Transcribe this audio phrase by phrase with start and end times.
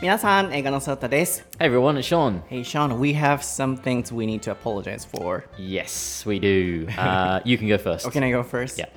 [0.00, 1.46] 皆さん、映画のソータです。
[1.58, 2.42] Hey everyone, it's Sean.
[2.48, 5.44] Hey Sean, we have some things we need to apologize for.
[5.58, 6.86] Yes, we do.
[6.98, 8.06] Uh, you can go first.
[8.06, 8.78] Oh, can I go first?
[8.78, 8.88] Yeah.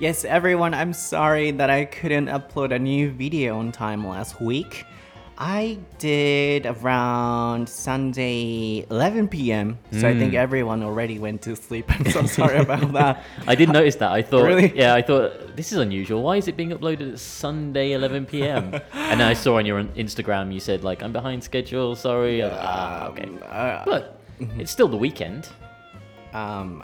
[0.00, 4.84] Yes, everyone, I'm sorry that I couldn't upload a new video on time last week.
[5.39, 9.77] I did around Sunday 11 p.m.
[9.91, 11.85] So I think everyone already went to sleep.
[11.89, 13.23] I'm so sorry about that.
[13.45, 14.11] I did notice that.
[14.11, 14.75] I thought, Really?
[14.75, 16.23] yeah, I thought this is unusual.
[16.23, 18.73] Why is it being uploaded at Sunday 11 p.m.?
[18.93, 21.95] and then I saw on your Instagram you said like I'm behind schedule.
[21.95, 22.41] Sorry.
[22.41, 23.29] Like, ah, okay.
[23.47, 24.19] Uh, But
[24.57, 25.49] it's still the weekend,
[26.33, 26.83] um,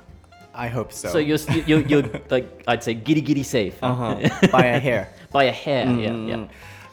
[0.53, 1.09] I hope so.
[1.09, 4.22] so you're you're, you're like I'd say giddy giddy safe uh-huh.
[4.52, 5.09] by a hair.
[5.31, 5.85] by a hair.
[5.88, 6.30] Yeah, Mm.
[6.30, 6.47] yeah.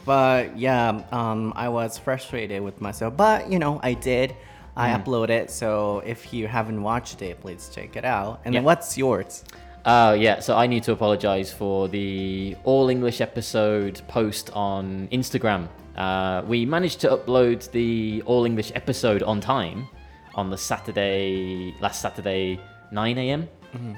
[0.04, 3.16] But yeah, um, I was frustrated with myself.
[3.16, 4.34] But you know, I did.
[4.76, 5.04] I Mm.
[5.04, 5.50] uploaded.
[5.50, 8.40] So if you haven't watched it, please check it out.
[8.45, 8.60] And Yeah.
[8.62, 9.45] what's yours?
[9.84, 10.40] Oh, yeah.
[10.40, 15.68] So I need to apologize for the all English episode post on Instagram.
[15.96, 19.88] Uh, we managed to upload the all English episode on time
[20.35, 22.60] on the Saturday, last Saturday,
[22.92, 23.48] 9 a.m.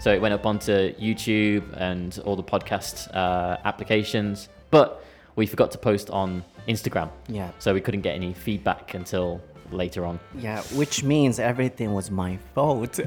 [0.00, 5.03] So it went up onto YouTube and all the podcast uh, applications, but
[5.36, 7.11] we forgot to post on Instagram.
[7.28, 7.50] Yeah.
[7.58, 10.20] So we couldn't get any feedback until later on.
[10.38, 13.00] Yeah, which means everything was my fault.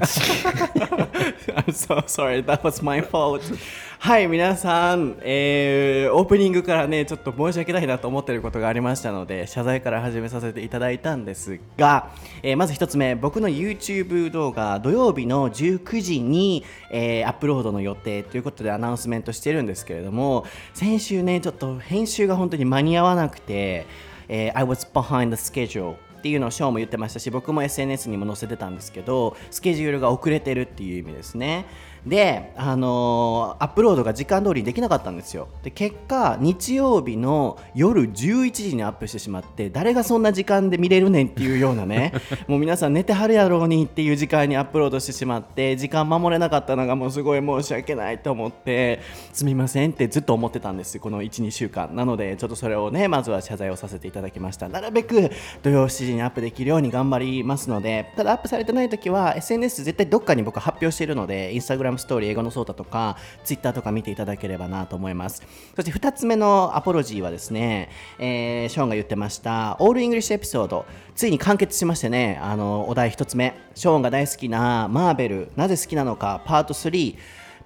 [1.56, 3.50] I'm so sorry, that was my fault.
[3.98, 12.10] はい、皆さん、えーオープニングからね、ちょっと申し訳ないなと思ってることがありましたので、謝罪から始めさせていただいたんですが、
[12.42, 20.44] えーまず一つ目、僕の YouTube 動画、土曜日の19時に、えーアップロードの予定ということでアナウンスメントしてるんですけれども、
[20.74, 23.86] 先週ね、ちょっと編集が本当に間に合わなくて、
[24.28, 31.66] えー I was behind the schedule っていうのをショーも言ってましたし僕も SNS にも載せてたんですけどスケジュールが遅れてるっていう意味ですね。
[32.06, 35.48] で、あのーアップロードが時間通りにできなかったんですよ。
[35.62, 42.12] で結果日曜日の夜11時にアップしてしまって誰がそんな時間で見れるねんっていうようなね
[42.46, 49.00] もう皆さん寝てはるやろうにっていう時間にアップロードしてしまって時間守れなかったのがもうすごい申し訳ないと思って
[49.32, 51.94] すみませんってずっと思ってたんですこの12週間。
[51.94, 54.68] なのでちょっとそれをねまずは謝罪をさせていただきました。
[54.68, 55.30] なるべく
[55.62, 61.54] 土曜7時にアップできるように頑張りますのでただアップされてない時は SNS 絶対どっかに僕発表しているので
[61.96, 65.42] ムストーリー英語のソータとか Twitter とか見ていただければなと思います。
[65.74, 73.54] そして2つ目のアポロジーはですね、えーショーンが言ってましたオールイングリッシュエピソードついに完結しましてねあのお題1つ目。
[73.74, 77.16] ショーンが大好きなマーベルなぜ好きなのかパート3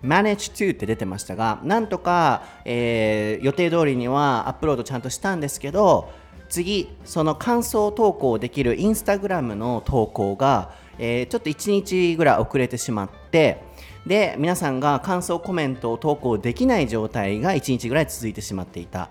[0.03, 6.11] Manage to って出てましたがなんとか、えー予定通りにはアップロードちゃんとしたんですけど
[6.49, 13.63] 次その感想投稿できるインスタグラムの投稿が、えーちょっと1日ぐらい遅れてしまって
[14.07, 19.11] で皆さんが感想コメントを投稿できない状態が1日ぐらい続いてしまっていた。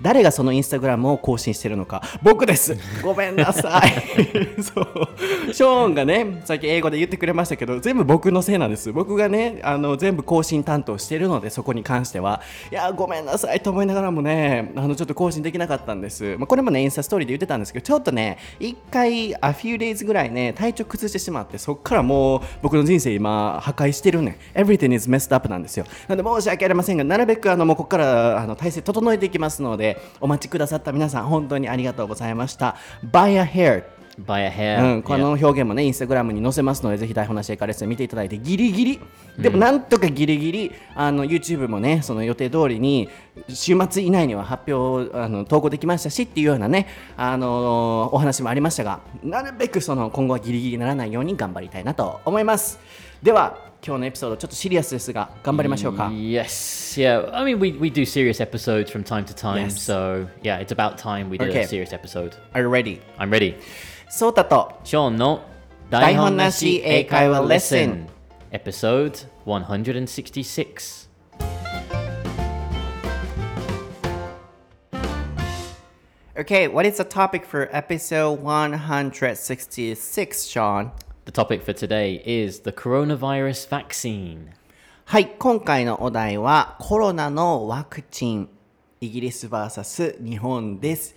[0.00, 2.02] 誰がそのインスタグラムを更新してるのか。
[2.22, 2.76] 僕です。
[3.02, 3.92] ごめんなさい。
[4.62, 5.54] そう。
[5.54, 8.92] ショーンがねさっき英語で言ってくれましたけど全部僕のせいなんです。
[8.92, 12.40] 僕がねあの全部更新担当してるのでそこに関しては。
[12.70, 13.60] いやごめんなさい。
[13.60, 24.38] と思いながらもねあのちょっと更新できなかったんです、まあ、これもねインスタストーリーで言ってたんですけどちょっとね一回 a few days ぐらいね体調崩してしまってそっからもう僕の人生今破壊してるね。
[24.54, 25.86] Everything is messed up なんですよ。
[26.08, 29.87] なので申し訳ありませんがなるべくあのもうここからあの体制整えていきますので
[30.20, 32.76] お待ちくださった皆さん本当にありがとうございました
[33.10, 34.94] Buy a hair By a hair.
[34.94, 39.00] うん、こ.の表現もね、インスタグラムに載せますので、ぜひ台本なしエカレッスン見ていただいて、ギリギリ、
[39.38, 43.08] でもなんとかギリギリ、あの YouTube もね、その予定通りに、
[43.48, 52.80] 週末以内には発表あの投稿できましたしっていうようなね、あのお話もありましたが、なるべくその今後はギリギリにならないように頑張りたいなと思います。
[53.21, 56.05] では、今日のエピソード、ちょっとシリアスですが、頑張りましょうか。
[56.07, 57.33] Yes, yeah.
[57.35, 59.77] I mean, we, we do serious episodes from time to time, Yes.
[59.81, 61.63] so yeah, it's about time we did Okay.
[61.63, 62.33] a serious episode.
[62.53, 63.01] Are you ready?
[63.17, 63.55] I'm ready.
[64.09, 65.41] そうたと、ショーンの
[65.89, 68.07] 台本なし英会話レッスン
[68.51, 71.09] Episode 166
[76.35, 80.91] Okay, what is the topic for episode 166, Sean?
[81.27, 84.49] The topic for today is the coronavirus vaccine.
[85.05, 88.49] はい、今回のお題はコロナのワクチン、
[89.00, 91.14] イギリス VS 日本です。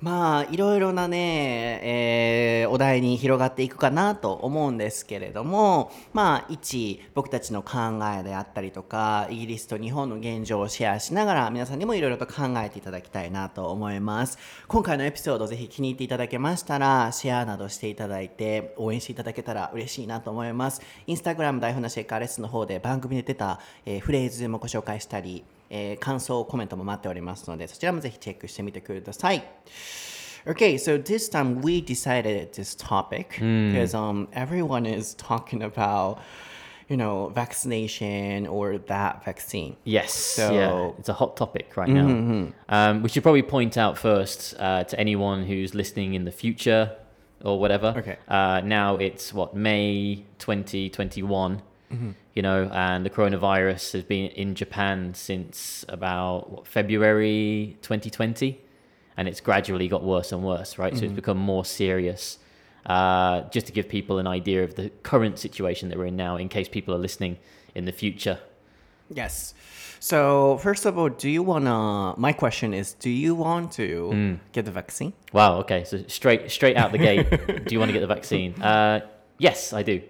[0.00, 14.38] まあいろいろなね、えーお題に広がっていくかなと思うんですけれどもまあ一僕たちの考えであったりとかイギリスと日本の現状をシェアしながら皆さんにもいろいろと考えていただきたいなと思います。
[14.68, 20.80] 今回のエピソードぜひ気に入っていただけましたらシェアなどしていただいて応援していただけたら嬉しいなと思います。
[21.06, 29.43] インスタグラム台本なしエカーレッスンの方で番組で出た、えーフレーズもご紹介したりえー感想、コメントも待っておりますので、そちらもぜひチェックしてみてください。
[30.47, 33.71] Okay, so this time we decided this topic Hmm.
[33.73, 36.17] because um everyone is talking about
[36.87, 39.75] you know vaccination or that vaccine.
[39.85, 42.51] Yes, So- yeah, it's a hot topic right now.
[42.69, 46.91] Um, we should probably point out first uh, to anyone who's listening in the future
[47.43, 47.95] or whatever.
[47.97, 48.17] Okay.
[48.27, 51.61] Uh, now it's what May 2021.
[52.34, 58.60] You know, and the coronavirus has been in Japan since about what, February 2020,
[59.16, 60.96] and it's gradually got worse and worse, right?
[60.96, 62.38] So it's become more serious.
[62.86, 66.36] Uh, just to give people an idea of the current situation that we're in now,
[66.36, 67.38] in case people are listening
[67.74, 68.38] in the future.
[69.12, 69.54] Yes.
[69.98, 72.14] So first of all, do you wanna?
[72.16, 74.34] My question is, do you want to Hmm.
[74.52, 75.12] get the vaccine?
[75.32, 75.58] Wow.
[75.58, 75.84] Okay.
[75.84, 77.28] So straight straight out the gate.
[77.66, 78.54] do you want to get the vaccine?
[78.62, 79.00] Uh,
[79.38, 80.00] yes, I do.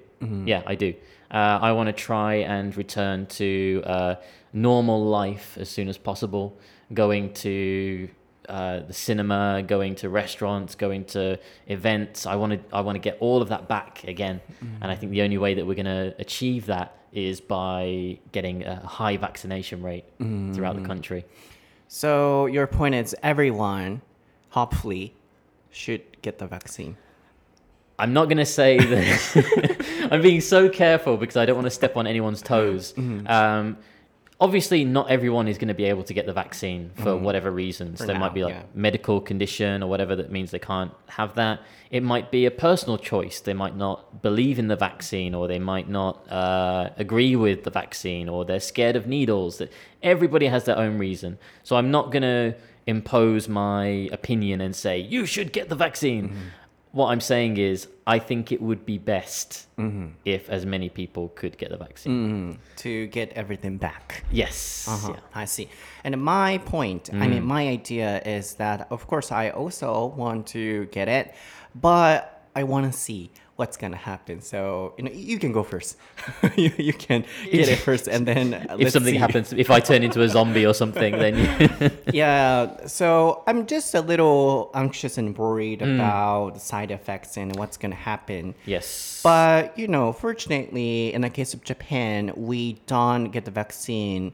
[0.44, 0.92] Yeah, I do.
[1.30, 4.14] Uh, I want to try and return to uh,
[4.52, 6.58] normal life as soon as possible.
[6.92, 8.08] Going to
[8.48, 11.38] uh, the cinema, going to restaurants, going to
[11.68, 12.26] events.
[12.26, 14.40] I want to I want to get all of that back again.
[14.80, 18.64] And I think the only way that we're going to achieve that is by getting
[18.64, 21.24] a high vaccination rate throughout the country.
[21.86, 24.02] So your point is everyone,
[24.50, 25.14] hopefully,
[25.70, 26.96] should get the vaccine.
[28.00, 30.08] I'm not going to say that.
[30.10, 32.94] I'm being so careful because I don't want to step on anyone's toes.
[32.94, 33.26] Mm-hmm.
[33.26, 33.76] Um,
[34.40, 37.90] obviously, not everyone is going to be able to get the vaccine for whatever reasons.
[37.90, 37.96] Mm-hmm.
[37.98, 38.62] For there now, might be like yeah.
[38.74, 41.60] medical condition or whatever that means they can't have that.
[41.90, 43.40] It might be a personal choice.
[43.40, 47.70] They might not believe in the vaccine, or they might not uh, agree with the
[47.70, 49.58] vaccine, or they're scared of needles.
[49.58, 49.70] That
[50.02, 51.38] everybody has their own reason.
[51.64, 52.54] So I'm not going to
[52.86, 56.30] impose my opinion and say you should get the vaccine.
[56.30, 56.38] Mm-hmm.
[56.92, 60.08] What I'm saying is, I think it would be best Mm-hmm.
[60.24, 62.58] if as many people could get the vaccine.
[62.78, 64.24] to get everything back.
[64.30, 64.86] Yes.
[64.88, 65.20] Uh-huh, yeah.
[65.42, 65.68] I see.
[66.04, 70.86] And my point, I mean, my idea is that, of course, I also want to
[70.86, 71.34] get it,
[71.74, 73.30] but I want to see
[73.60, 74.36] what's going to happen.
[74.40, 75.90] So, you know, you can go first.
[76.56, 77.20] you, you can
[77.56, 79.18] get it first, and then uh, If something see.
[79.26, 81.90] happens, if I turn into a zombie or something, then you
[82.22, 83.10] Yeah, so
[83.46, 85.94] I'm just a little anxious and worried Mm.
[85.96, 88.54] about the side effects and what's going to happen.
[88.74, 89.20] yes.
[89.22, 94.32] But you know, fortunately, in the case of Japan, we don't get the vaccine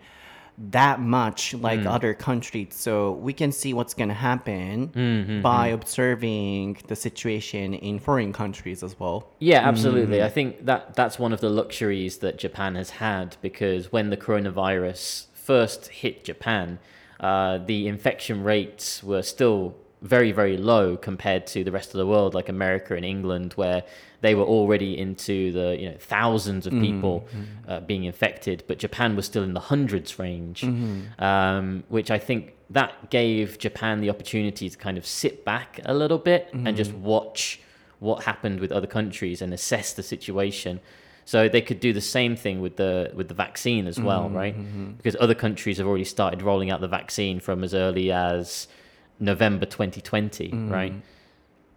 [0.59, 1.87] that much like Mm.
[1.95, 7.75] other countries, so we can see what's going to happen Mm-hmm, by observing the situation
[7.75, 9.29] in foreign countries as well.
[9.39, 10.23] Yeah, absolutely.
[10.23, 14.17] I think that that's one of the luxuries that Japan has had because when the
[14.17, 16.79] coronavirus first hit Japan,
[17.21, 22.07] uh, the infection rates were still very, very low compared to the rest of the
[22.07, 23.83] world, like America and England, where
[24.21, 26.83] they were already into the you know thousands of mm-hmm.
[26.83, 27.71] people mm-hmm.
[27.71, 31.23] uh, being infected, but Japan was still in the hundreds range, mm-hmm.
[31.23, 35.95] um, which I think that gave Japan the opportunity to kind of sit back a
[35.95, 37.61] little bit and just watch
[38.01, 40.81] what happened with other countries and assess the situation.
[41.25, 44.55] So they could do the same thing with the with the vaccine as well, right?
[44.97, 48.69] Because other countries have already started rolling out the vaccine from as early as
[49.19, 50.71] November 2020, mm.
[50.71, 50.95] right?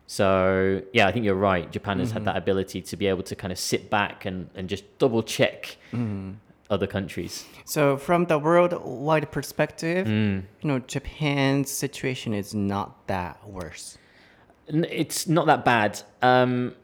[0.07, 1.71] So yeah, I think you're right.
[1.71, 2.25] Japan has had mm.
[2.25, 5.77] that ability to be able to kind of sit back and, and just double check
[5.93, 6.35] mm.
[6.69, 7.45] other countries.
[7.65, 10.43] So, from the worldwide perspective, Mm.
[10.61, 13.97] you know, Japan's situation is not that worse.
[14.67, 16.01] It's not that bad.
[16.21, 16.75] Um,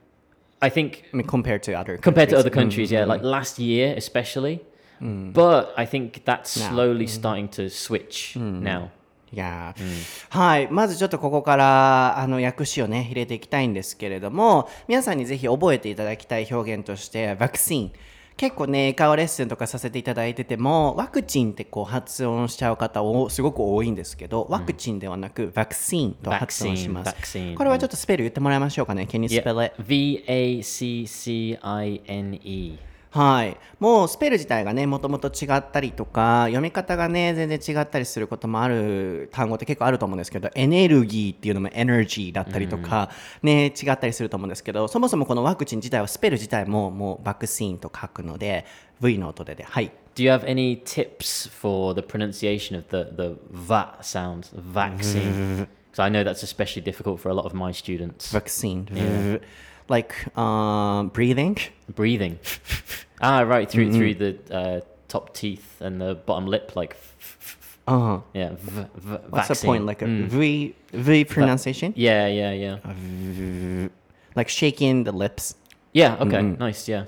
[0.61, 3.09] I think I mean, compared to other compared to other countries, yeah, mm-hmm.
[3.09, 4.61] like last year especially.
[5.01, 6.69] But I think that's Now.
[6.69, 7.13] slowly mm-hmm.
[7.13, 8.91] starting to switch now.
[9.35, 9.83] いやー
[10.29, 10.69] はい。
[10.71, 17.91] まずちょっとここから、あの、訳詞をね、入れていきたいんですけれども、皆さんにぜひ覚えていただきたい表現として、ワクチン。
[18.37, 27.09] 結構ね、英会話レッスンとかさせていただいてても、ワクチンってこう発音しちゃう方をすごく多いんですけど、ワクチンではなく、ワクチンと発音します。
[27.09, 29.05] Vaccine, vaccine これはちょっとスペル言ってもらいましょうかね。
[29.09, 29.75] Can you spell it?
[29.83, 32.77] V A C C I N E.
[33.15, 33.57] はい。
[33.79, 43.09] もうスペル自体がね、もともと違ったりとか、読み方がね、全然違ったりすることもある単語って結構あると思うんですけど、エネルギーっていうのもエネルギーだったりとか、
[43.41, 48.65] ね、違ったりすると思うんですけど、そもそもこのワクチン自体はスペル自体ももうバクシーンと書くので、
[48.99, 49.93] V の音でで、はい。
[50.15, 55.67] Do you have any tips for the pronunciation of the, the va sound, vaccine?
[55.95, 58.33] Because I know that's especially difficult for a lot of my students.
[58.33, 59.41] バクシーン。
[59.87, 61.57] like um, breathing.
[61.93, 62.39] Breathing.
[63.21, 63.97] ah, right through mm-hmm.
[63.97, 66.97] through the uh, top teeth and the bottom lip, like.
[67.87, 68.19] Uh-huh.
[68.33, 68.55] Yeah.
[68.57, 69.55] V- v- What's vaccine.
[69.55, 69.85] the point?
[69.85, 70.25] Like a mm.
[70.25, 71.93] v v pronunciation.
[71.95, 72.77] Yeah, yeah, yeah.
[72.83, 73.89] V-
[74.35, 75.55] like shaking the lips.
[75.93, 76.15] Yeah.
[76.19, 76.37] Okay.
[76.37, 76.57] Mm.
[76.57, 76.87] Nice.
[76.89, 77.05] Yeah.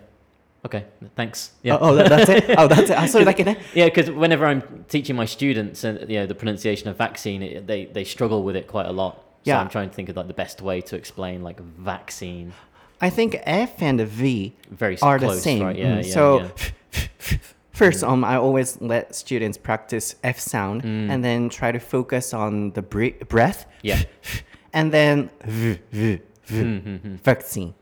[0.66, 0.86] Okay.
[1.16, 1.52] Thanks.
[1.64, 1.78] Yeah.
[1.78, 2.56] Oh, oh that, that's it.
[2.58, 2.92] Oh, that's it.
[2.98, 3.58] Ah, I saw that.
[3.74, 7.68] Yeah, because whenever I'm teaching my students and you know the pronunciation of vaccine, it,
[7.68, 9.16] they they struggle with it quite a lot.
[9.16, 9.62] So yeah.
[9.62, 12.54] I'm trying to think of like the best way to explain like vaccine.
[13.02, 15.64] I think F and V Very are the same.
[15.64, 15.76] right?
[15.78, 17.38] Yeah, Mm, yeah, so yeah.
[17.72, 21.10] first, um, I always let students practice F sound Mm.
[21.12, 23.66] and then try to focus on the bre- breath.
[23.84, 24.02] Yeah.
[24.74, 27.16] And then v, v, v, Mm-hmm.
[27.24, 27.74] vaccine,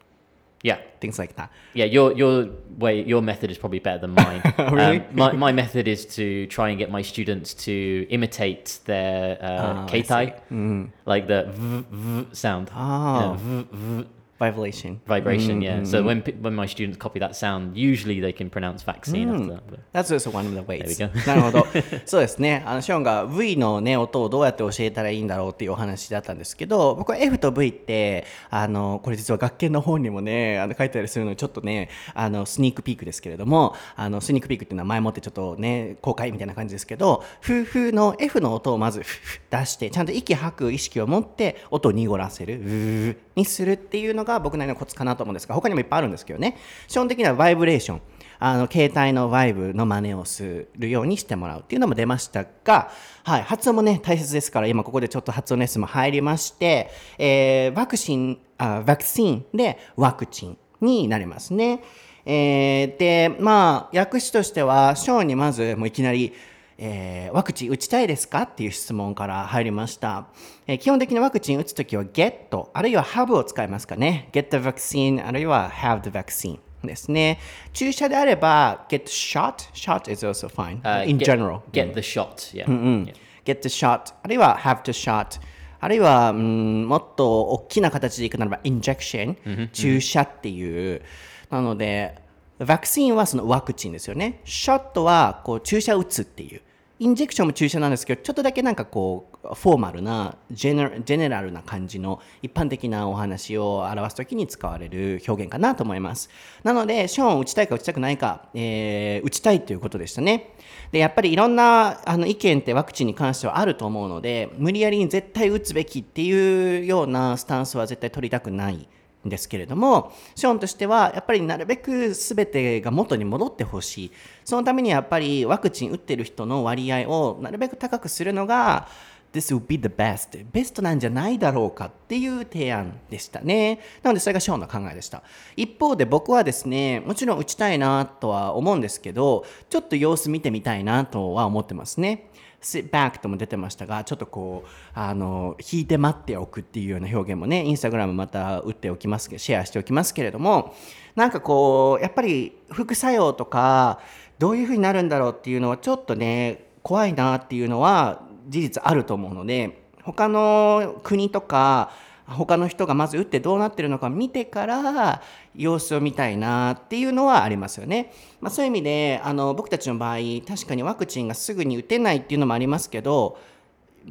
[0.64, 0.78] Yeah.
[1.02, 1.50] things like that.
[1.74, 2.48] Yeah, your your
[2.80, 4.42] way your method is probably better than mine.
[4.58, 5.00] Really?
[5.00, 9.64] Um, my my method is to try and get my students to imitate their uh,
[9.64, 10.92] Oh, I keitai, see.
[11.06, 12.70] like the v, v sound.
[12.74, 13.20] Oh.
[13.20, 14.06] Yeah, v, v,
[14.38, 15.00] Vibration.
[15.08, 15.62] vibration.
[15.62, 15.84] Yeah.
[15.86, 16.08] So Mm-hmm.
[16.08, 19.64] when when my students copy that sound, usually they can pronounce vaccine after that.
[19.94, 20.98] That's also one of the ways.
[20.98, 21.26] There we go.
[21.26, 21.68] なるほど。
[22.06, 22.62] そうですね。
[22.66, 39.02] あのショーンが V のね音をどうやって教えたらいいんだろうっていうお話だったんですけど、僕は F と V ってあのこれ実は学研の本にもねあの書いてありするのでちょっとねあのスニークピークですけれども、あのスニークピークっていうのは前もってちょっとね公開みたいな感じですけど、フフの F の音をまず
[39.50, 43.16] 出してちゃんと息吐く意識を持って音を濁らせる。
[43.36, 46.58] にするっていうのが僕なりのコツかなと思うんですが、他にもいっぱいあるんですけどね。
[46.88, 48.02] 基本的にはバイブレーション。
[48.40, 52.92] あの携帯のバイブの真似をするようにしてもらうっていうのも出ましたが、
[53.24, 61.82] はい、発音もね大切ですから今ここでちょっと発音レッスンも入りまして、えーワクチンあワクチンでワクチンになりますね。
[62.26, 66.34] えーでまあ訳詞としてはショーにまずもういきなり
[66.78, 68.44] えーワクチン打ちたいですか？
[68.44, 70.28] っていう質問から入りました。
[70.68, 74.30] えー基本的にワクチン打つときは get あるいは have を使いますかね。
[74.32, 77.40] get the vaccine あるいは have the vaccine ですね。
[77.74, 82.56] 注射であれば get shot shot is also fine、uh, in get, general get the shot.
[82.56, 82.66] Yeah.
[82.66, 83.06] Mm.
[83.06, 83.14] yeah.
[83.44, 85.40] get the shot あるいは have the shot
[85.80, 91.02] あるいは、うん、もっと大きな形でいくならば injection、注射っていう
[91.50, 92.16] なので
[92.58, 96.62] ワクチンはそのワクチンですよね shot はこう注射打つっていう
[96.98, 106.30] インジェクションも注射なんですけどちょっとだけなんかこうフォーマルなジェネラルな感じの一般的なお話を表すときに使われる表現かなと思います。
[106.64, 110.56] なのでショーン打ちたいか打ちたくないか、えー打ちたいということでしたね。
[110.92, 118.88] でやっぱりいろんなあの意見ってワクチンに関してはあると思うので無理やりに絶対打つべきっていうようなスタンスは絶対取りたくない。
[119.26, 124.12] んですけれどもショーンとしてはやっぱりなるべく全てが元に戻ってほしい。
[124.44, 128.88] そのためにやっぱりワクチン打ってる人の割合をなるべく高くするのが
[129.34, 133.82] This will be the best ベストなんじゃないだろうかっていう提案でしたね。
[134.02, 135.24] なのでそれがショーンの考えでした。
[135.58, 142.30] 一方で僕はですねもちろん打ちたいなとは思うんですけどちょっと様子見てみたいなとは思ってますね。
[142.66, 150.76] Sit back とも出てましたがちょっとこうあの引いて待っておくっていうような表現もねインスタグラムまた打っておきますけどシェアしておきますけれども
[151.16, 154.00] なんかこうやっぱり副作用とか
[154.40, 161.92] どういうふうになるんだろうっていうのはちょっとね怖いなっていうのは事実あると思うので他の国とか
[162.28, 165.22] 他の人がまず打ってどうなってるのか見てから
[165.56, 168.12] 様子を見たいなっていうのはありますよね。
[168.42, 170.18] まあ、そういう意味であの僕たちの場合
[170.48, 173.38] 確かにワクチンがすぐに打てないっていうのもありますけど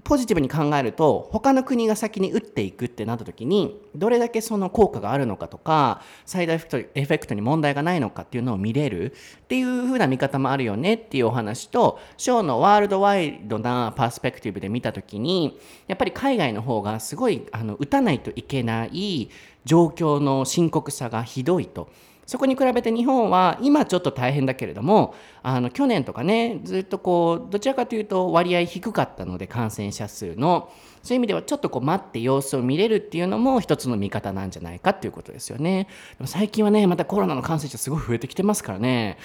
[0.03, 19.31] ポジティブに考えると他の国が先に打っていくってなった時にどれだけその効果があるのかとか最大エフエフェクトに問題がないのかっていうのを見れるっていう風な見方もあるよねっていうお話とショーのワールドワイドなパースペクティブで見た時にやっぱり海外の方がすごいあの打たないといけない
[19.65, 21.89] 状況の深刻さがひどいと。
[22.27, 30.71] そこに比べて日本は今ちょっと大変だけれどもあの去年とかねずっとこうどちらかというと割合低かったので感染者数の
[31.03, 35.87] そういう意味ではちょっとこう待って様子を見れるっていうのも一つの見方なんじゃないかっていうことですよね。
[36.17, 39.19] でも最近はねまたコロナの感染者すごい増えてきてますからね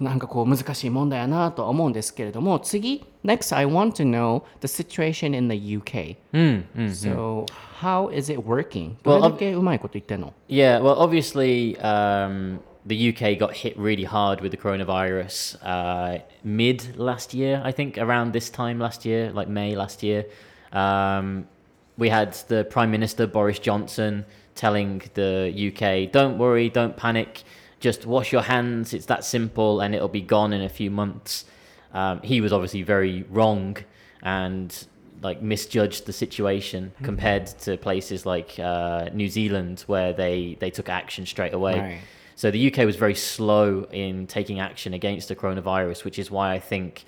[0.00, 6.90] なんかこう難しい問題やなとは思うんですけれども次 Next I want to know the situation in the UK Mm, mm.
[6.90, 7.46] so
[7.80, 8.96] how is it working?
[9.04, 15.58] Well, どれだけうまいこと言ってんの Yeah, well, obviously, um, the UK got hit really hard with the coronavirus
[15.62, 20.26] uh, mid last year, I think, around this time last year, like May last year.
[20.72, 21.46] Um,
[21.96, 24.24] we had the Prime Minister Boris Johnson
[24.54, 27.42] telling the UK, don't worry, don't panic,
[27.85, 31.45] just wash your hands, it's that simple, and it'll be gone in a few months.
[31.93, 33.77] Um, he was obviously very wrong
[34.23, 34.87] and
[35.21, 40.89] like misjudged the situation compared to places like uh, New Zealand where they, they took
[40.89, 41.79] action straight away.
[41.79, 41.99] Right.
[42.35, 46.53] So the UK was very slow in taking action against the coronavirus, which is why
[46.53, 47.05] I think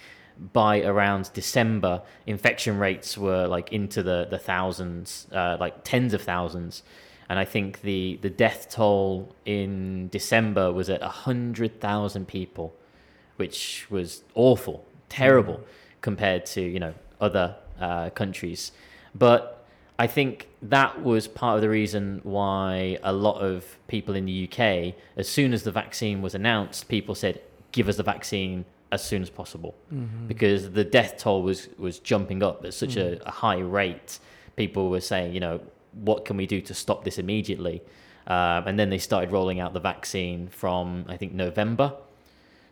[0.53, 6.21] by around December, infection rates were like into the, the thousands, uh, like tens of
[6.21, 6.83] thousands.
[7.29, 12.73] And I think the, the death toll in December was at 100,000 people,
[13.35, 15.63] which was awful, terrible mm.
[16.01, 18.71] compared to, you know, other uh, countries.
[19.13, 19.65] But
[19.99, 24.49] I think that was part of the reason why a lot of people in the
[24.49, 27.41] UK, as soon as the vaccine was announced, people said,
[27.71, 30.27] "Give us the vaccine as soon as possible," mm-hmm.
[30.27, 33.25] because the death toll was was jumping up at such a, mm.
[33.25, 34.19] a high rate.
[34.55, 35.61] People were saying, you know,
[35.93, 37.81] what can we do to stop this immediately?
[38.27, 41.93] Um, and then they started rolling out the vaccine from I think November.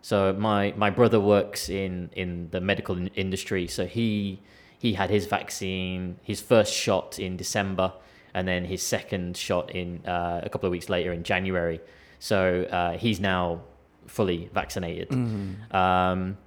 [0.01, 4.41] So my my brother works in in the medical in- industry, so he
[4.77, 7.93] he had his vaccine, his first shot in December,
[8.33, 11.79] and then his second shot in uh, a couple of weeks later in January.
[12.19, 13.61] So uh, he's now
[14.07, 15.11] fully vaccinated.
[15.71, 16.37] Um,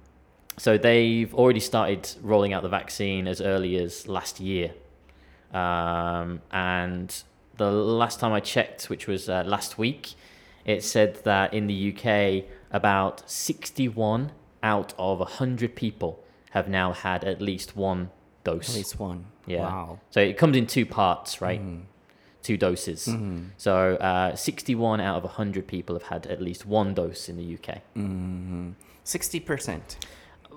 [0.57, 4.71] so they've already started rolling out the vaccine as early as last year.
[5.53, 7.23] Um, and
[7.57, 10.13] the last time I checked, which was uh, last week,
[10.65, 17.23] it said that in the UK, about 61 out of 100 people have now had
[17.23, 18.09] at least one
[18.43, 18.69] dose.
[18.69, 19.25] At least one.
[19.45, 19.61] Yeah.
[19.61, 19.99] Wow.
[20.11, 21.61] So it comes in two parts, right?
[22.43, 23.07] Two doses.
[23.57, 27.55] So uh, 61 out of 100 people have had at least one dose in the
[27.57, 27.81] UK.
[29.03, 29.97] Sixty percent.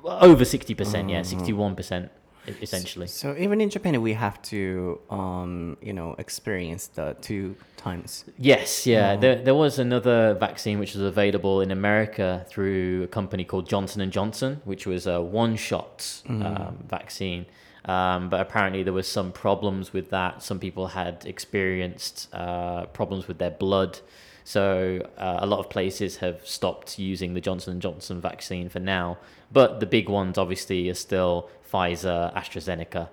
[0.04, 2.08] Over 60%, yeah, 61% e-
[2.46, 3.06] essentially.
[3.06, 8.24] So even in Japan, we have to, um, you know, experience the two times.
[8.38, 9.16] Yes, yeah.
[9.16, 14.00] There, there was another vaccine which was available in America through a company called Johnson
[14.00, 17.46] and Johnson, which was a one-shot um, vaccine.
[17.84, 20.42] Um, but apparently there was some problems with that.
[20.42, 23.98] Some people had experienced uh, problems with their blood,
[24.44, 28.78] so uh, a lot of places have stopped using the Johnson and Johnson vaccine for
[28.78, 29.18] now.
[29.50, 33.08] But the big ones, obviously, are still Pfizer, AstraZeneca.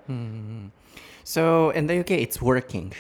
[1.24, 2.94] So in the UK, it's working.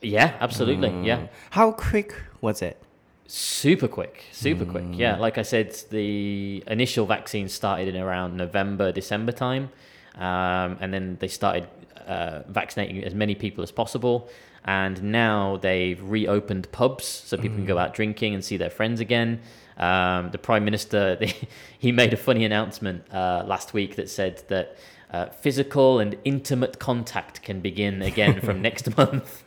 [0.00, 0.90] Yeah, absolutely.
[1.06, 1.26] Yeah.
[1.50, 2.80] How quick was it?
[3.26, 4.84] Super quick, super quick.
[4.92, 9.70] Yeah, like I said, the initial vaccine started in around November, December time,
[10.16, 11.66] um, and then they started
[12.06, 14.28] uh, vaccinating as many people as possible.
[14.66, 19.00] And now they've reopened pubs so people can go out drinking and see their friends
[19.00, 19.40] again.
[19.76, 21.18] Um, the prime minister
[21.78, 24.76] he made a funny announcement uh, last week that said that
[25.14, 29.44] uh, physical and intimate contact can begin again from next month.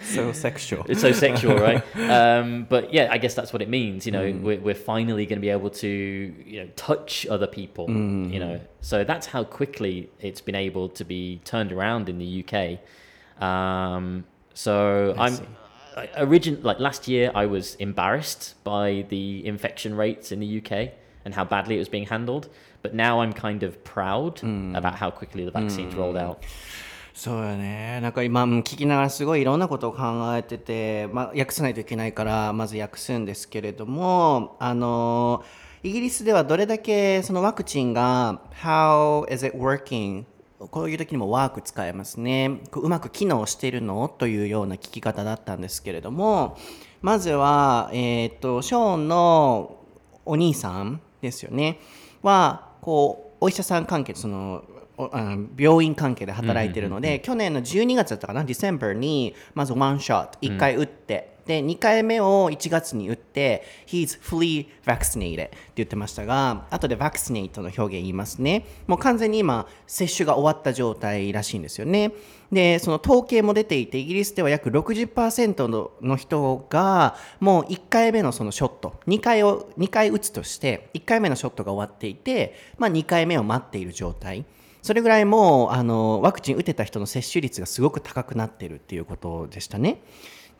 [0.00, 0.86] So sexual.
[0.88, 1.84] it's so sexual, right?
[1.94, 4.06] Um, but yeah, I guess that's what it means.
[4.06, 7.88] You know, we're, we're finally going to be able to, you know, touch other people.
[7.90, 12.44] You know, so that's how quickly it's been able to be turned around in the
[12.44, 13.42] UK.
[13.42, 15.44] Um, so I I'm see.
[15.95, 20.93] I- origin like last year I was embarrassed by the infection rates in the UK
[21.25, 22.49] and how badly it was being handled.
[22.83, 24.39] But now I'm kind of proud
[24.75, 26.37] about how quickly the vaccines rolled out.
[27.13, 27.99] そうだね。
[28.01, 30.03] なんか今うん聞きながらすごいいろんなことを考
[30.37, 35.43] えてて、まあ、訳さないといけないからまず訳すんですけれども、あの
[35.81, 40.25] イギリスではどれだけそのワクチンが How is it working?
[40.70, 42.60] こういう時にもワーク使えますね。
[42.70, 44.08] こううまく機能しているの？
[44.08, 46.56] というような聞き方だったんですけれども、
[47.00, 49.78] まずは、えっ、と、ショーンの
[50.24, 51.78] お兄さんですよね。
[52.22, 54.64] は、こう、お医者さん関係、その
[55.56, 68.66] 病院関係で働いてるので、去年の12月だったかな、ディセンバーに、まずワンショット、1回打って、で、2回目を1月に打って、He's fully vaccinated って言ってましたが、後で vaccinate の表現言いますね。
[68.86, 72.12] もう完全に今、接種が終わった状態らしいんですよね。
[72.52, 84.44] で、その統計も出ていて、イギリスでは約60%のの人が、もう1回目のそのショット、2回を、2回打つとして、1回目のショットが終わっていて、まあ2回目を待っている状態。
[84.82, 90.02] それぐらいもうあのワクチン打てた人の接種率がすごく高くなっているっていうことでしたね。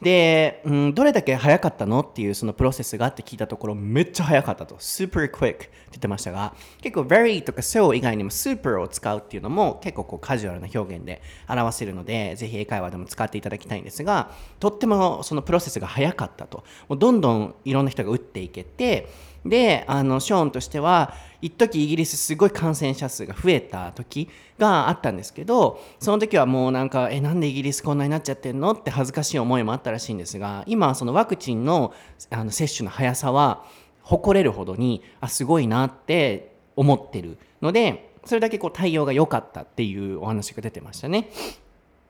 [0.02, 4.74] で、うん、どれだけ早かったのっていうそのプロセスがあって聞いたところめっちゃ早かったと。
[4.76, 16.64] super quick って言ってましたが結構 very とか so 以外にも super を使うっていうのも結構こうカジュアルな表現で表せるのでぜひ英会話でも使っていただきたいんですがとってもそのプロセスが早かったと。
[16.88, 19.08] もうどんどんいろんな人が打っていけて
[19.44, 24.28] であのショーンとしては一時イギリスすごい感染者数が増えた時
[24.59, 28.72] があったんですけどその時はもうなんかえなんでイギリスこんなになっちゃってんの？
[28.72, 31.92] って恥ずかしい思いもあったらしいんですが今そのワクチンの
[32.31, 33.64] あの接種の速さは
[34.02, 41.28] 誇れるほどにあすごいなって思ってるのでそれだけこう対応が良かったっていうお話が出てましたね。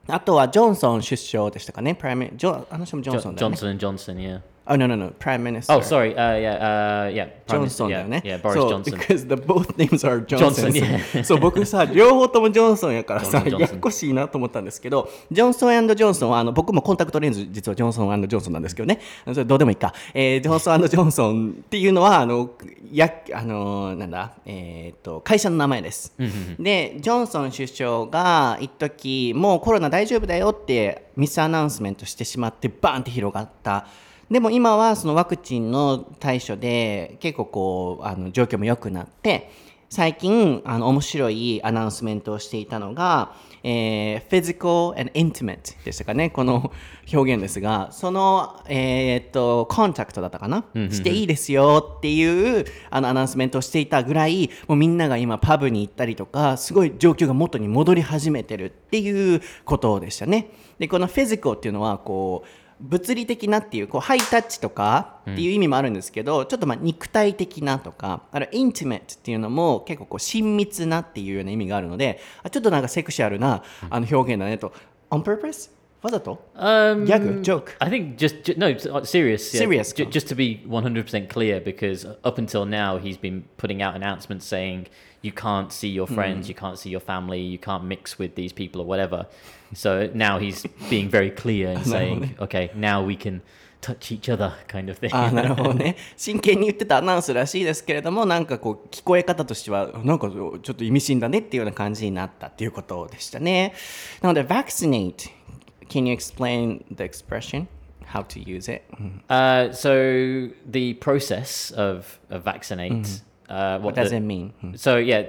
[0.09, 3.57] あとはジョンソン首相でしたかね、プライムジョあの人もジョンソンだよね。
[3.57, 4.41] Johnson and Johnson, yeah.
[4.65, 5.73] Oh no no no, Prime Minister.
[5.75, 6.15] Oh, sorry.
[6.15, 7.29] Uh, yeah, uh, yeah.
[7.47, 8.23] Prime Johnson だよ yeah, ね。
[8.25, 8.97] yeah, Boris そう Johnson.
[8.97, 10.71] Because the both names are Johnson.
[10.71, 11.25] Johnson, yeah.
[11.25, 19.01] そう、僕さ、両方ともジョンソンやからさ、Johnson, Johnson ややこしいなと思ったんですけど、ジョンソンジョンソンは、あの、僕もコンタクトレンズ、実はジョンソンジョンソンなんですけどね。
[19.27, 19.93] それどうでもいいか。
[20.15, 22.51] えージョンソンジョンソンっていうのは、あの、
[22.93, 26.15] や、あの、なんだ、えーっと、会社の名前です。
[26.59, 33.87] で、ジョンソン首相が、一時もうコロナ大丈夫だよってミスアナウンスメントしてしまって、バーンって広がった。
[34.33, 39.51] でも今はそのワクチンの対処で結構こうあの状況も良くなって
[39.91, 46.73] 最近あの面白いアナウンスメントをしていたのが、えー、physical and intimate でしたかねこの
[47.13, 60.53] 表現ですがその、えーっとコンタクトだったかな、していいですよっていうあのアナウンスメントをしていたぐらいもうみんなが今パブに行ったりとかすごい状況が元に戻り始めてるっていうことでしたね。
[60.79, 74.73] でこの physical っていうのはこう物理的なっていうこうハイタッチとかっていう意味もあるんですけど、ちょっとまあ肉体的なとかあるインティメットっていうのも結構こう親密なっていうような意味があるのであちょっとなんかセクシャルなあの表現だねと
[75.11, 75.71] on purpose
[76.03, 77.77] わざと Um, Gag, joke.
[77.79, 79.55] I think just, ju- no, uh, serious.
[79.55, 79.61] yeah.
[79.61, 80.11] Serious, on.
[80.11, 84.89] just to be 100% clear, because up until now he's been putting out announcements saying
[85.23, 88.53] you can't see your friends, you can't see your family, you can't mix with these
[88.53, 89.27] people or whatever.
[89.74, 93.42] So now he's being very clear and saying, okay, now we can
[93.82, 95.10] touch each other, kind of thing.
[95.14, 103.74] あーなるほどね真剣に言ってたアナウンスらしいですけれどもなんかこう聞こえ方としてはなんかちょっと意味深だねっていうような感じになったっていうことでしたね
[104.22, 105.30] なので vaccinate
[105.90, 107.68] can you explain the expression
[108.14, 108.84] how to use it
[109.30, 113.22] Uh, so the process of, of vaccinate.
[113.50, 115.28] Uh, what, what does the- it mean So yeah,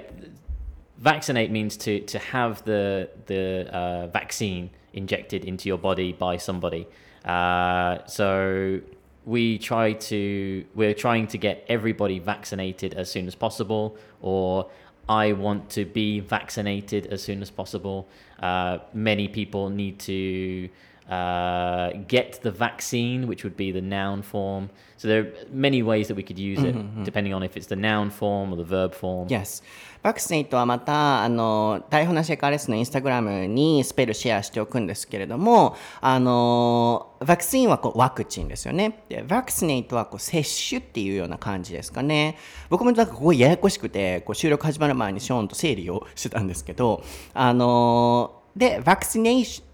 [0.98, 6.86] vaccinate means to to have the the uh, vaccine injected into your body by somebody.
[7.24, 8.80] Uh, so
[9.24, 14.70] we try to we're trying to get everybody vaccinated as soon as possible, or
[15.08, 18.08] I want to be vaccinated as soon as possible.
[18.40, 20.68] Uh, many people need to
[21.08, 24.70] uh, get the vaccine, which would be the noun form.
[24.96, 27.76] So there are many ways that we could use it, depending on if it's the
[27.76, 29.28] noun form or the verb form.
[29.28, 29.62] Yes.
[30.02, 39.02] バクシネイトはまた、あの、台本なしェカレスのインスタグラムにスペルシェアしておくんですけれども、あの、ワクチンはこうワクチンですよね。
[39.08, 42.36] で、バクシネイトはこう接種っていうような感じですかね。
[42.68, 49.73] 僕もなんかここややこしくて、こう収録始まる前にショーンと整理をしてたんですけど、あの、で、ワクチネーション、ん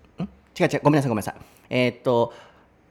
[0.58, 1.34] 違う違う、ごめんなさいごめんなさい。
[1.70, 2.32] えーっと、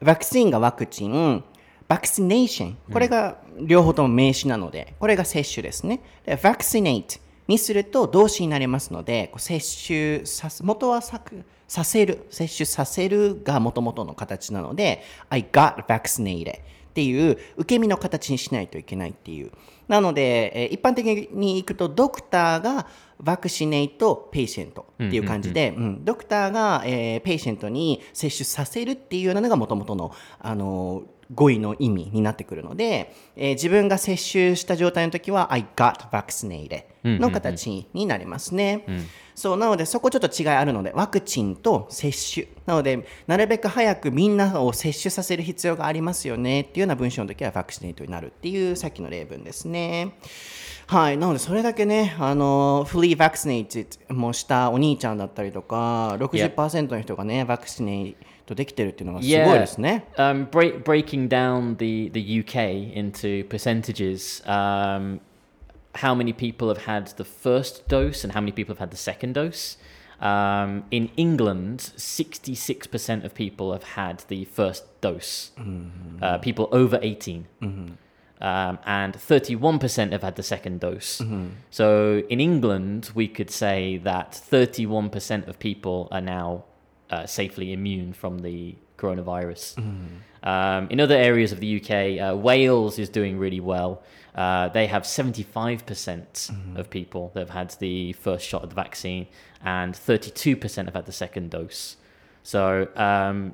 [0.02, 6.02] ワクチンが vaccine、vaccination、これが両方とも名詞なので、これが接種ですね。
[6.26, 16.62] で、 vaccinate にすると動詞になりますので、こう接種さす、元はさくさせる、接種させるが元々の形なので、I got vaccinated っ
[16.94, 19.52] ていう受け身の形にしないといけないっていう。
[19.90, 22.88] なので、えー一般的に行くと、 doctor が
[23.22, 31.04] vaccinate patient っていう感じで、うんドクターが、えー patient に接種させるっていうようなのが元々の、あのー
[31.36, 36.84] 語彙の意味になってくるので、えー自分が接種した状態の時は I got vaccinated
[37.20, 38.86] の形になりますね。
[39.40, 42.48] そうなのでそこちょっと違いあるのでワクチンと接種。
[42.66, 46.62] なのでなるべく早くみんなを接種させる必要がありますよね。
[46.62, 50.12] っていうような文章の時は vaccinate になるっていうさっきの例文ですね。
[50.88, 58.16] はい、なのでそれだけね、あの、フリー vaccinated もしたお兄ちゃんだったりとか、60%の人がね、ワクチネイ
[58.48, 60.06] トできてるっていうのがすごいですね。
[60.18, 65.20] Um, break, breaking down the, the UK into percentages, um,
[65.96, 68.98] how many people have had the first dose and how many people have had the
[68.98, 69.78] second dose?
[70.22, 75.52] Um, in England, 66% of people have had the first dose,
[76.22, 77.48] uh, people over 18.
[78.42, 81.22] Um, and 31% have had the second dose.
[81.72, 86.64] So in England, we could say that 31% of people are now
[87.10, 89.78] uh, safely immune from the coronavirus.
[90.44, 94.04] Um, in other areas of the UK, uh, Wales is doing really well.
[94.40, 99.28] Uh, they have 75% of people that have had the first shot of the vaccine,
[99.66, 101.98] and 32% have had the second dose.
[102.44, 103.52] So um,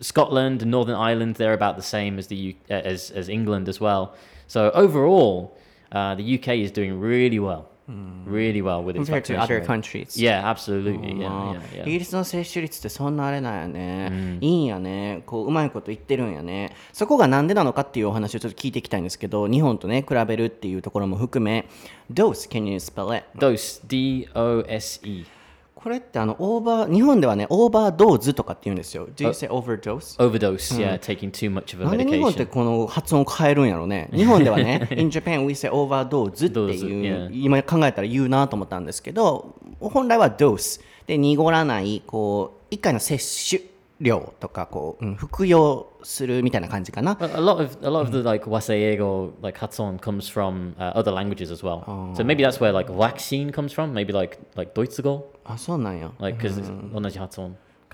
[0.00, 3.68] Scotland and Northern Ireland, they're about the same as the U- uh, as as England
[3.68, 4.14] as well.
[4.46, 5.58] So overall,
[5.92, 9.66] uh, the UK is doing really well, really well with its compared to other rate.
[9.66, 10.16] countries.
[10.16, 11.18] Yeah, absolutely.
[11.20, 11.88] Yeah, あ yeah, ー yeah.
[11.88, 21.66] イギリスの接種率ってそんなあれなんやね、いいんやねこううまいこと言ってるんやねそこがなんでなのかっていうお話をちょっと聞いていきたいんですけど日本とね比べるっていうところも含め
[22.12, 23.26] dose can you spell it?
[23.36, 25.26] Dose, D O S E.
[25.84, 30.16] ここれってあのオーバー日本ではねオーバードーズとかって言うんですよ Do you say overdose?
[30.18, 32.46] Overdose, yeah, taking too much of a なんで日本って medication.
[32.46, 43.62] この発音を変えるんやろうね 日本ではね In Japan we say overdose っていう.今考えたら言うなと思ったんですけど本来は dose で濁らないこう一回の摂取
[44.00, 51.12] 量とかこう、うん服用するみたいな感じかな A lot of a lot of the like waseiego like hatson comes from uh, other
[51.12, 51.82] languages as well.
[52.16, 53.92] So maybe that's where like vaccine comes from.
[53.94, 56.60] Maybe like like Deutschigo, あそうなんや like because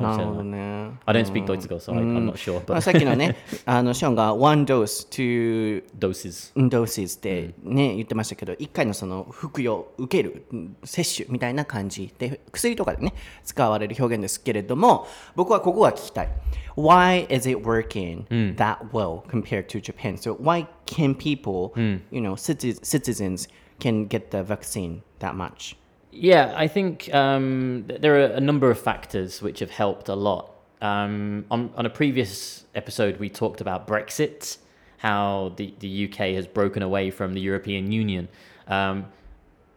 [0.00, 0.16] it's onaji hatson.
[0.16, 2.54] なるほどね I don't speak so I'm not sure.
[2.68, 3.36] まあ But さっきのね
[3.66, 6.52] あのショーンが one dose to doses.
[6.68, 16.28] doses ってね、言ってましたけど1回のその服用受けるうん摂取みたいな感じで薬とかでね使われる表現ですけれども僕はここが聞きたい
[16.76, 20.16] Why is it working that well compared to Japan?
[20.16, 21.72] So why can people,
[22.10, 23.48] you know, citi- citizens
[23.80, 25.76] can get the vaccine that much?
[26.12, 30.52] Yeah, I think um, there are a number of factors which have helped a lot.
[30.80, 34.58] Um, on, on a previous episode, we talked about Brexit,
[34.98, 38.28] how the, the UK has broken away from the European Union.
[38.66, 39.06] Um,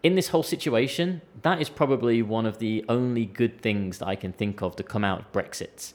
[0.01, 4.15] in this whole situation, that is probably one of the only good things that I
[4.15, 5.93] can think of to come out of Brexit.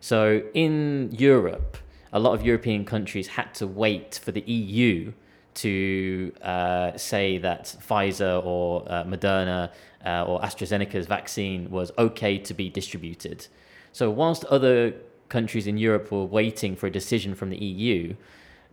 [0.00, 1.76] So in Europe,
[2.12, 5.12] a lot of European countries had to wait for the EU
[5.54, 9.70] to uh, say that Pfizer or uh, Moderna
[10.04, 13.46] uh, or AstraZeneca's vaccine was okay to be distributed.
[13.92, 14.94] So whilst other
[15.28, 18.14] countries in Europe were waiting for a decision from the EU,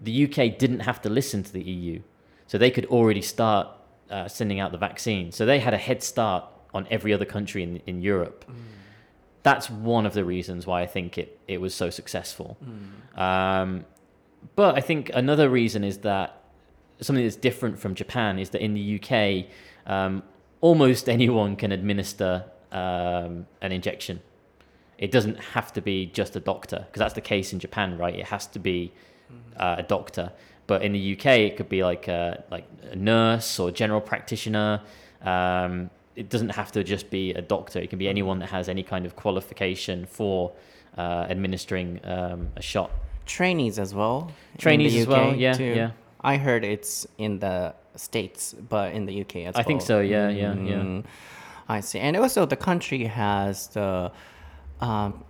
[0.02, 2.02] the UK didn't have to listen to the EU.
[2.48, 3.68] So they could already start
[4.10, 5.32] uh, sending out the vaccine.
[5.32, 8.46] So they had a head start on every other country in, in Europe.
[9.44, 12.58] That's one of the reasons why I think it, it was so successful.
[13.16, 13.86] Um,
[14.56, 16.39] but I think another reason is that
[17.02, 19.46] something that's different from Japan is that in the UK,
[19.86, 20.24] um,
[20.62, 24.22] almost anyone can administer um, an injection.
[24.98, 28.14] It doesn't have to be just a doctor, because that's the case in Japan, right?
[28.14, 28.92] It has to be
[29.58, 30.32] uh, a doctor.
[30.68, 34.02] But in the UK, it could be like a, like a nurse or a general
[34.02, 34.82] practitioner.
[35.22, 37.80] Um, it doesn't have to just be a doctor.
[37.80, 40.52] It can be anyone that has any kind of qualification for
[40.98, 42.92] uh, administering um, a shot.
[43.26, 44.32] Trainees as well.
[44.54, 45.64] in Trainees the as well, UK yeah, too.
[45.64, 45.92] yeah.
[46.22, 49.62] I heard it's in the States, but in the UK as well.
[49.62, 50.00] I think so.
[50.00, 50.76] Yeah, yeah, yeah.
[50.82, 51.06] Mm,
[51.68, 52.00] I see.
[52.00, 54.12] And also, the country has the,
[54.82, 55.24] um,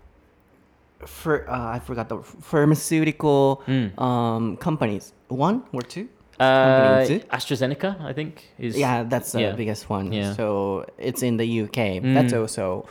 [1.06, 4.00] for uh, I forgot the pharmaceutical Hmm.
[4.00, 5.14] um, companies.
[5.28, 6.08] One or two?
[6.40, 9.52] Uh, AstraZeneca, I think, is Yeah, that's the yeah.
[9.56, 10.12] biggest one.
[10.14, 10.34] Yeah.
[10.34, 12.00] So it's in the UK.
[12.02, 12.40] That's Mm.
[12.42, 12.86] also,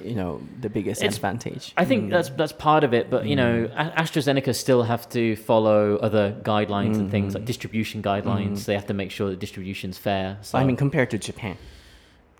[0.00, 1.72] you know, the biggest It's- advantage.
[1.76, 5.96] I think that's that's part of it, but you know, AstraZeneca still have to follow
[5.96, 8.64] other guidelines and things like distribution guidelines.
[8.64, 10.38] They have to make sure that distribution's fair.
[10.42, 11.56] So I mean, compared to Japan.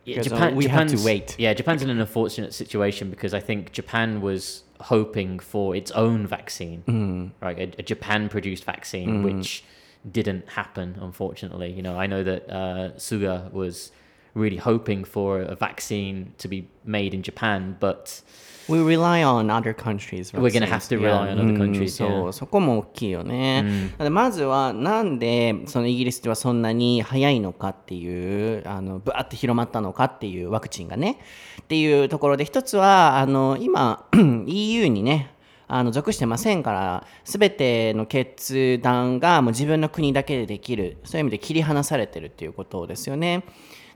[0.05, 1.37] Yeah, uh, Japan, we have to Japan's- wait.
[1.38, 6.27] Yeah, Japan's in an unfortunate situation because I think Japan was hoping for its own
[6.27, 7.31] vaccine, Mm.
[7.41, 7.57] right?
[7.57, 9.62] A, a Japan-produced vaccine, which
[10.11, 11.71] didn't happen, unfortunately.
[11.71, 13.93] You know, I know that uh, Suga was
[14.35, 18.23] really hoping for a vaccine to be made in Japan, but
[18.68, 20.33] We rely on other countries.
[20.33, 23.90] We're gonna have to rely on other うん countries, そう.そこも大きいよね。
[24.11, 31.18] まずは、なんでそのイギリスではそんなに早いのかっていう、あの、ぶわって広まったのかっていうワクチンがね。
[31.61, 34.07] っていうところで、一つは、あの、今、
[34.47, 35.31] EU にね、
[35.66, 43.42] あの属してませんから、すべての決断がもう自分の国だけでできる、そういう意味で切り離されてるっていうことですよね。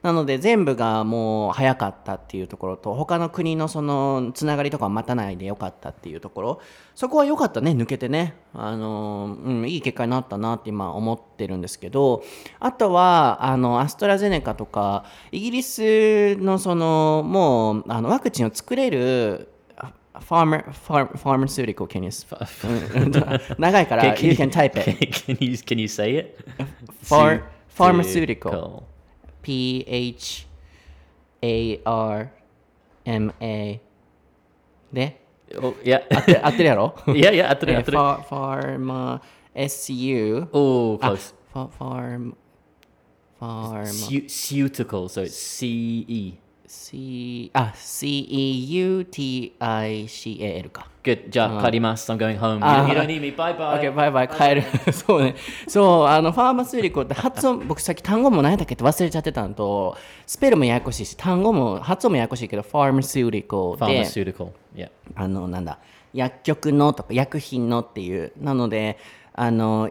[0.03, 6.61] なので全部がもう早かったっていうところと他の国のそのつながりとかを待たないでよかったっていうところ
[6.95, 12.23] そこは良かったね抜けてねあの、うん、いい結果になったなって今思ってるんですけど
[12.61, 19.53] あとはあのアストラゼネカとかイギリスのそのもうあのワクチンを作れる
[20.21, 22.11] ファーマー、ファー、ファーマスュリコ、can you,
[23.59, 24.91] 長いから、you can type it.
[25.11, 26.43] can you can you say it?
[27.03, 28.51] Far, pharmaceutical.
[28.51, 28.96] Pharmaceutical.
[29.47, 30.45] P H
[31.41, 32.33] A R
[33.05, 33.81] M A
[34.93, 35.21] で、
[35.63, 37.97] おいや、合って合ってるやろいやいや、合ってる合ってる。
[37.99, 39.23] ファファーマ
[39.55, 41.33] SU おお、close.
[41.53, 42.35] ファファーマ
[43.39, 43.87] Pharma.
[43.87, 46.35] Su- Suitical, so it's C E.
[46.69, 51.29] C あ C E U T I C A L か Good.
[51.33, 52.13] Ja, karimasu.
[52.13, 52.55] I'm going home.
[52.57, 52.89] You, Ah.
[52.89, 53.31] you don't need me.
[53.31, 53.79] Bye bye.
[53.81, 55.37] OK バイバイ帰る そうね
[55.69, 64.49] そうあのファーマスュリコって発音僕さっき単語も何やったっけって忘れちゃってたのとスペルもややこしいし単語も発音もややこしいけどファーマスュリコで Pharmaceutical.
[64.75, 64.91] Yeah.
[65.15, 65.79] あのなんだ
[66.13, 68.99] 薬局のとか薬品のっていうなので
[69.33, 69.91] あの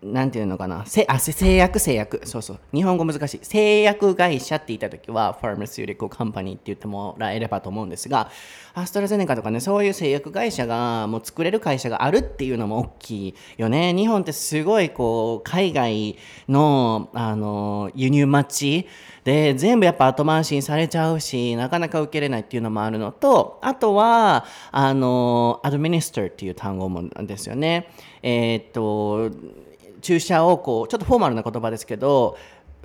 [0.00, 8.30] なんていうのかな、せあ製薬、製薬、そうそう、日本語難しい、製薬会社って言ったときは、ファーマシュリコカンパニーって言ってもらえればと思うんですが、
[8.74, 13.92] アストラゼネカとかね、そういう製薬会社がもう作れる会社があるっていうのも大きいよね。
[13.92, 16.16] 日本ってすごいこう、海外
[16.48, 18.86] のあの輸入待ち
[19.24, 27.88] で、全部やっぱ後回しにされちゃうし、なかなか受けれないっていうのもあるのと、あとは、あの、アドミニスターっていう単語もですよね。
[28.22, 29.67] えーっと、
[30.00, 32.36] 注射をこうちょっとフォーマルな言葉ですけど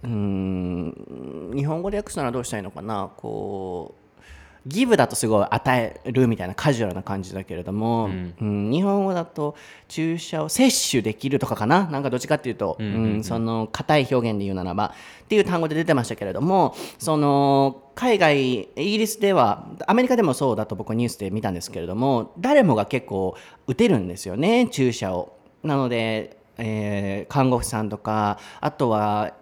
[0.04, 3.12] うーん日本語で訳すならどうしたらいいのかな。
[3.17, 4.04] こう
[4.65, 8.71] ギブだとすごい与えるみたいなカジュアルな感じだけれども、うん。
[8.71, 9.56] 日本語だと
[9.89, 11.86] 注射を摂取できるとかかな。
[11.88, 23.36] なんかどっちかっていうと、うんその硬い表現で言うならばっていう単語で出てましたけれどもその海外イギリスではアメリカでもそうだと僕はニュースで見たんですけれども誰もが結構
[23.67, 25.38] 打てるんですよね注射を。
[25.63, 29.33] なのでえー看護婦さんとかあとは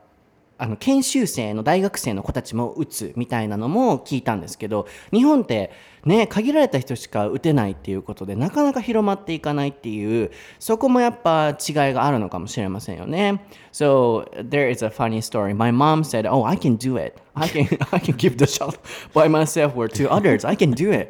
[0.62, 5.72] あの研修生の大学生の子たちも打つみたいなのも聞いたんですけど日本って
[6.06, 13.44] ね限られた人しか打てないっていうことでなかなか広まっていかないっていうそこもやっぱ違いがあるのかもしれませんよね。
[13.74, 15.56] So there is a funny story.
[15.56, 17.20] My mom said, "Oh, I can do it.
[17.34, 18.78] I can I can give the shot
[19.16, 20.48] by myself or to others.
[20.48, 21.10] I can do it."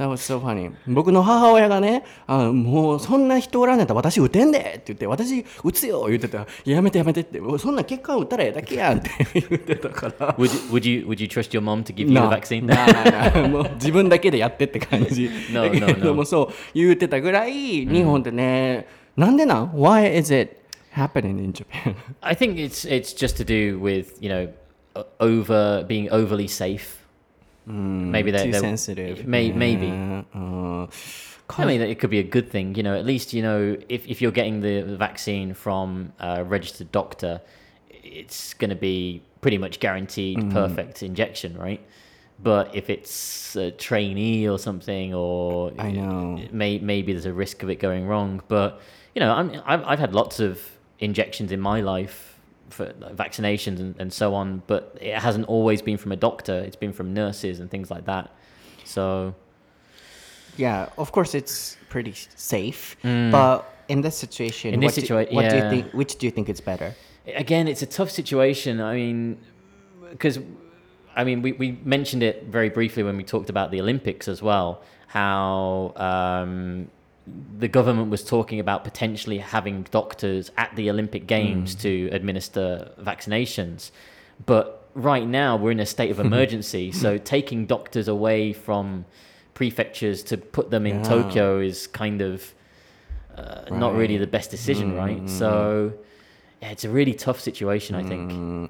[0.00, 0.72] That was so funny.
[0.86, 10.34] 僕の母親がね、あもうそんな人おらんねんったら私打てんでって言って、私打つよ言ってたややめてやめてって、そんな結果打ったらええだけやんって言ってたから。
[10.38, 12.64] Would you, would you would you trust your mom to give you the vaccine?
[12.64, 16.24] なあなあもう自分だけでやってって感じ No, だけれども no, no.
[16.24, 18.86] そう言ってたぐらい日本ってね、
[19.18, 20.56] なんでなん ?Why is it
[20.94, 21.94] happening in Japan?
[22.22, 24.50] I think it's it's just to do with you know
[25.18, 26.99] over being overly safe.
[27.70, 29.26] Mm, maybe they're, Too they're- sensitive.
[29.26, 29.86] May, maybe.
[29.86, 30.88] うん、
[31.58, 32.74] I uh, mean, it could be a good thing.
[32.74, 36.92] You know, at least you know if, if you're getting the, vaccine from a registered
[36.92, 37.40] doctor,
[37.88, 40.52] it's going to be pretty much guaranteed mm-hmm.
[40.52, 41.80] perfect injection, right?
[42.42, 46.38] But if it's a trainee or something, or I know.
[46.52, 48.42] may, maybe there's a risk of it going wrong.
[48.48, 48.80] But
[49.14, 50.60] you know, I'm, I've, I've had lots of
[50.98, 52.29] injections in my life
[52.70, 56.54] for vaccinations and, and so on, but it hasn't always been from a doctor.
[56.58, 58.30] It's been from nurses and things like that.
[58.84, 59.34] So
[60.56, 64.74] Yeah, of course it's pretty safe, but in this situation, Mm.
[64.74, 65.70] In this what, do, situa- what do you yeah.
[65.70, 65.92] think?
[65.92, 66.94] Which do you think is better?
[67.36, 68.80] again, it's a tough situation.
[68.80, 69.38] I mean,
[70.10, 70.38] because
[71.16, 74.42] I mean, we, we mentioned it very briefly when we talked about the Olympics as
[74.42, 74.82] well.
[75.08, 76.88] How um,
[77.58, 81.80] the government was talking about potentially having doctors at the Olympic Games hmm.
[81.80, 83.90] to administer vaccinations,
[84.46, 86.90] but right now we're in a state of emergency.
[86.92, 89.04] so taking doctors away from
[89.54, 91.02] prefectures to put them in Yeah.
[91.02, 92.54] Tokyo is kind of
[93.36, 95.18] uh, not really the best decision, right?
[95.18, 95.38] Mm-hmm.
[95.38, 95.92] So
[96.62, 98.30] yeah, it's a really tough situation, I think.
[98.30, 98.64] Mm-hmm.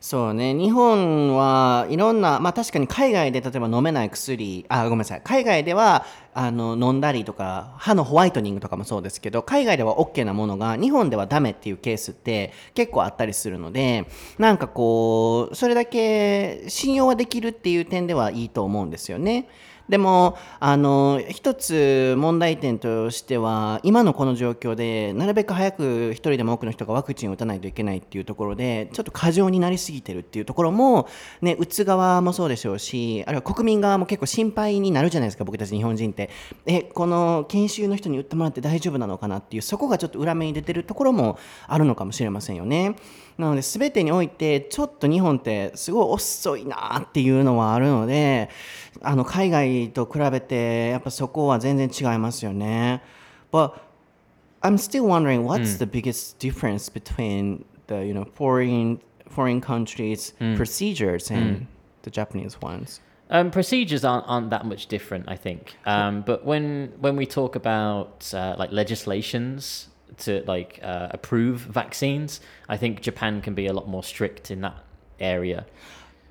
[0.00, 6.04] そうね、日本はいろんな、まあ確かに海外で例えば飲めない薬、あ、ごめんなさい、海外では
[6.34, 14.06] あの飲んだりとか、歯のホワイトニングとかもそうですけど、海外では OK なものが日本ではダメっていうケースって結構あったりするので、
[14.38, 19.48] なんかこう、それだけ信用はできるっていう点ではいいと思うんですよね。
[19.88, 31.08] でもあの一つ問題点としては今のこの状況でなるべく早く一人でも多くの人がワクチンを打たないといけないっていうところでちょっと過剰になりすぎてるっていうところも、
[31.40, 36.30] ね、打つ側もそうでしょうしあるいは国民側も結構心配になるじゃないですか僕たち日本人って
[36.66, 42.96] えこの研修の人に打ってもらって大丈夫なのかなっていうそこがちょっと裏目に出てるところもあるのかもしれませんよね。
[43.38, 48.48] なので全てにおいてちょっと日本ってすごい遅いなっていうのはあるので
[49.01, 53.01] あの海外と比べてやっぱそこは全然違いますよね。
[53.51, 53.73] But
[54.61, 61.31] I'm still wondering what's the biggest difference between the you know foreign foreign countries procedures
[61.31, 61.67] and
[62.03, 63.01] the Japanese ones.
[63.29, 65.77] Um, procedures aren't, aren't that much different, I think.
[65.85, 69.87] Um, but when when we talk about uh, like legislations
[70.19, 74.61] to like uh, approve vaccines, I think Japan can be a lot more strict in
[74.61, 74.75] that
[75.19, 75.65] area.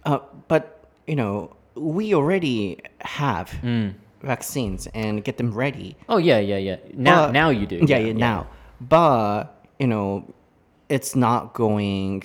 [0.04, 3.93] Uh, but you know we already have mm.
[4.21, 5.95] vaccines and get them ready.
[6.09, 6.77] Oh yeah, yeah, yeah.
[6.93, 7.85] Now But- now you do.
[7.85, 8.47] Yeah, yeah, now.
[8.81, 9.45] But,
[9.79, 10.33] you know,
[10.89, 12.23] it's not going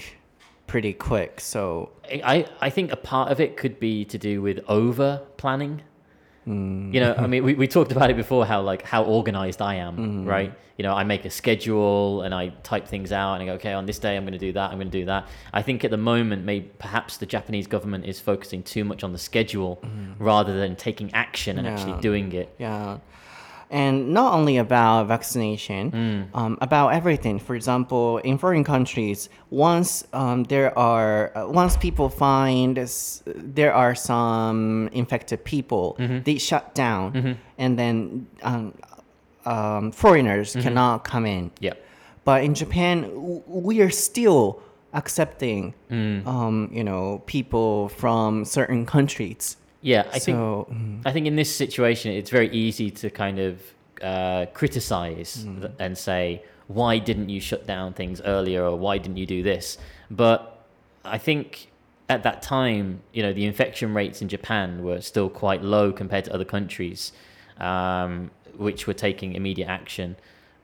[0.66, 1.40] pretty quick.
[1.40, 5.82] So, I, I think a part of it could be to do with over planning.
[6.46, 6.92] Mm.
[6.94, 9.76] You know, I mean, we, we talked about it before how like how organized I
[9.76, 10.26] am, mm.
[10.26, 10.52] right?
[10.76, 13.74] You know, I make a schedule and I type things out and I go, okay,
[13.74, 15.28] on this day I'm going to do that, I'm going to do that.
[15.52, 19.12] I think at the moment, maybe perhaps the Japanese government is focusing too much on
[19.12, 20.14] the schedule mm.
[20.18, 22.54] rather than taking action and actually doing it.
[22.58, 22.98] yeah.
[23.70, 26.38] And not only about vaccination, Mm.
[26.40, 27.38] um, about everything.
[27.38, 33.72] For example, in foreign countries, once um, there are uh, once people find s- there
[33.72, 36.18] are some infected people, Mm-hmm.
[36.24, 38.74] they shut down, and then um,
[39.46, 40.62] um, foreigners Mm-hmm.
[40.62, 41.50] cannot come in.
[41.60, 41.74] Yeah.
[42.24, 44.60] But in Japan, w- we are still
[44.92, 46.26] accepting, Mm.
[46.26, 49.56] um, you know, people from certain countries.
[49.82, 53.60] Yeah, I think mm, I think in this situation, it's very easy to kind of
[54.02, 59.16] uh, criticize th- and say, why didn't you shut down things earlier or why didn't
[59.16, 59.78] you do this?
[60.10, 60.64] But
[61.04, 61.70] I think
[62.08, 66.24] at that time, you know, the infection rates in Japan were still quite low compared
[66.26, 67.12] to other countries,
[67.58, 70.16] um, which were taking immediate action.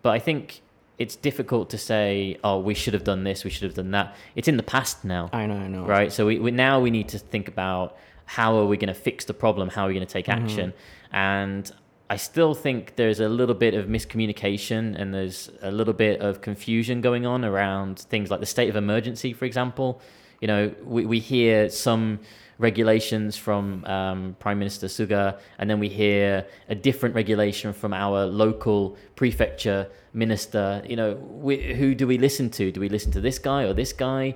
[0.02, 0.60] But I think
[0.98, 4.14] it's difficult to say, oh, we should have done this, we should have done that.
[4.34, 5.84] It's in the past now I know, I know.
[5.84, 6.12] right?
[6.12, 7.96] So we, we now we need to think about
[8.26, 9.68] how are we going to fix the problem?
[9.68, 10.74] How are we going to take action?
[11.12, 11.70] And
[12.08, 16.40] I still think there's a little bit of miscommunication and there's a little bit of
[16.40, 20.00] confusion going on around things like the state of emergency, for example.
[20.40, 22.20] You know, we, we hear some
[22.58, 28.24] regulations from um, Prime Minister Suga, and then we hear a different regulation from our
[28.26, 30.82] local prefecture minister.
[30.86, 32.70] You know, we, who do we listen to?
[32.70, 34.34] Do we listen to this guy or this guy?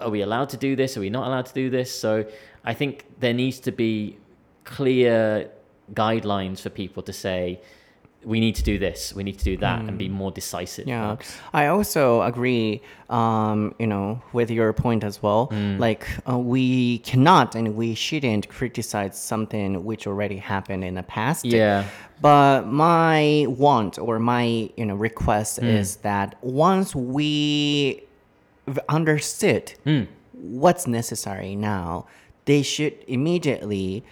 [0.00, 0.96] Are we allowed to do this?
[0.96, 1.90] Are we not allowed to do this?
[1.92, 2.24] So
[2.64, 4.18] I think there needs to be
[4.64, 5.50] clear
[5.92, 7.60] guidelines for people to say,
[8.24, 10.88] we need to do this, we need to do that, and be more decisive.
[10.88, 11.16] Yeah.
[11.52, 12.80] I also agree.
[13.10, 15.48] Um, you know, with your point as well.
[15.48, 15.78] Mm.
[15.78, 21.44] Like, uh, we cannot and we shouldn't criticize something which already happened in the past.
[21.44, 21.84] Yeah.
[22.22, 25.66] But my want or my you know request Hmm.
[25.66, 28.03] is that once we
[28.88, 30.02] understood Hmm.
[30.32, 32.06] what's necessary now,
[32.44, 34.04] they should immediately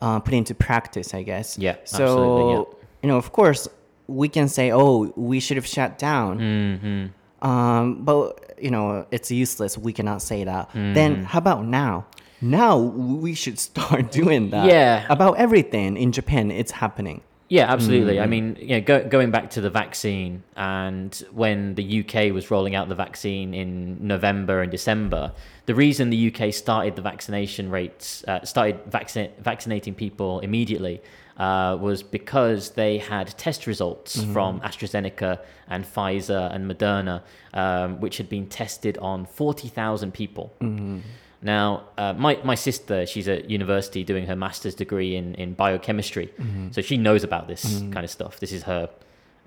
[0.00, 1.12] uh, put into practice.
[1.14, 1.58] I guess.
[1.58, 2.78] Yeah, So absolutely, yeah.
[3.02, 3.66] you know, of course,
[4.06, 7.48] we can say, "Oh, we should have shut down." Mm-hmm.
[7.48, 9.76] Um, but you know, it's useless.
[9.78, 10.68] We cannot say that.
[10.70, 10.94] Mm-hmm.
[10.94, 12.06] Then how about now?
[12.40, 14.66] Now we should start doing that.
[14.66, 15.06] Yeah.
[15.10, 17.20] About everything in Japan, it's happening.
[17.50, 18.20] Yeah, absolutely.
[18.20, 22.50] I mean, you know, go, going back to the vaccine, and when the UK was
[22.50, 25.32] rolling out the vaccine in November and December,
[25.64, 31.00] the reason the UK started the vaccination rates, uh, started vaccin- vaccinating people immediately,
[31.38, 35.38] uh, was because they had test results from AstraZeneca
[35.68, 37.22] and Pfizer and Moderna,
[37.54, 40.52] um, which had been tested on 40,000 people.
[41.40, 46.32] Now, uh, my, my sister, she's at university doing her master's degree in, in biochemistry.
[46.72, 48.40] So she knows about this kind of stuff.
[48.40, 48.90] This is her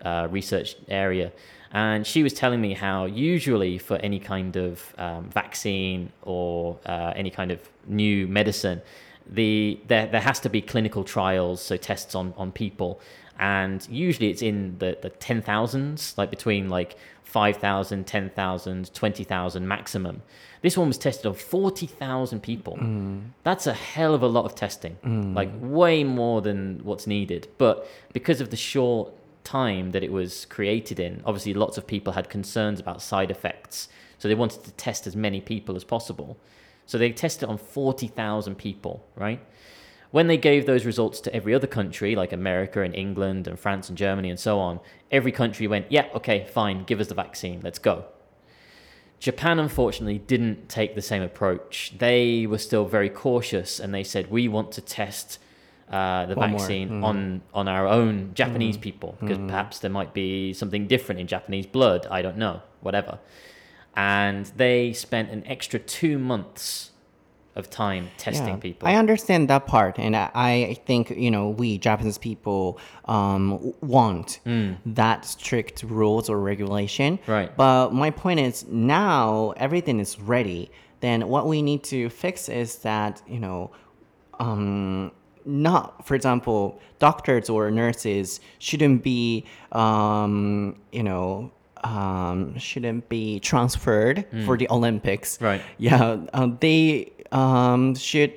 [0.04, 1.32] uh, research area.
[1.74, 7.14] And she was telling me how, usually, for any kind of um, vaccine or uh,
[7.16, 8.82] any kind of new medicine,
[9.30, 13.00] the, there, there has to be clinical trials, so tests on, on people.
[13.42, 20.22] And usually it's in the, the 10,000s, like between like 5,000, 10,000, 20,000 maximum.
[20.62, 22.78] This one was tested on 40,000 people.
[22.78, 23.24] Mm.
[23.44, 25.36] That's a hell of a lot of testing, mm.
[25.36, 27.48] like way more than what's needed.
[27.58, 29.12] But because of the short
[29.44, 33.88] time that it was created in, obviously lots of people had concerns about side effects.
[34.20, 36.38] So they wanted to test as many people as possible.
[36.86, 39.40] So they tested on 40,000 people, right?
[40.12, 43.88] When they gave those results to every other country, like America and England and France
[43.88, 47.62] and Germany and so on, every country went, yeah, okay, fine, give us the vaccine,
[47.64, 48.06] let's go.
[49.20, 51.94] Japan, unfortunately, didn't take the same approach.
[51.98, 55.40] They were still very cautious and they said, we want to test
[55.92, 57.04] uh, the One vaccine mm-hmm.
[57.04, 58.84] on, on our own Japanese mm-hmm.
[58.84, 59.48] people because mm-hmm.
[59.48, 62.08] perhaps there might be something different in Japanese blood.
[62.10, 63.20] I don't know, whatever.
[63.96, 66.91] And they spent an extra two months
[67.56, 68.56] of time testing Yeah.
[68.58, 68.88] people.
[68.88, 74.40] I understand that part, and I, I think you know we Japanese people um, want
[74.86, 77.20] that strict rules or regulation.
[77.28, 77.56] Right.
[77.56, 80.72] But my point is now everything is ready.
[81.02, 83.72] Then what we need to fix is that you know.
[84.40, 85.12] Um,
[85.46, 91.52] not, for example, doctors or nurses shouldn't be, um, you know,
[91.84, 95.42] um, shouldn't be transferred for the Olympics.
[95.42, 95.62] Right.
[95.80, 98.34] Yeah, um, they um, should.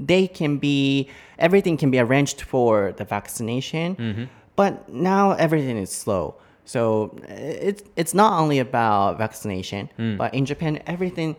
[0.00, 1.08] They can be.
[1.38, 4.24] Everything can be arranged for the vaccination, mm-hmm.
[4.56, 6.36] but now everything is slow.
[6.64, 10.16] So uh, it's it's not only about vaccination, mm.
[10.16, 11.36] but in Japan, everything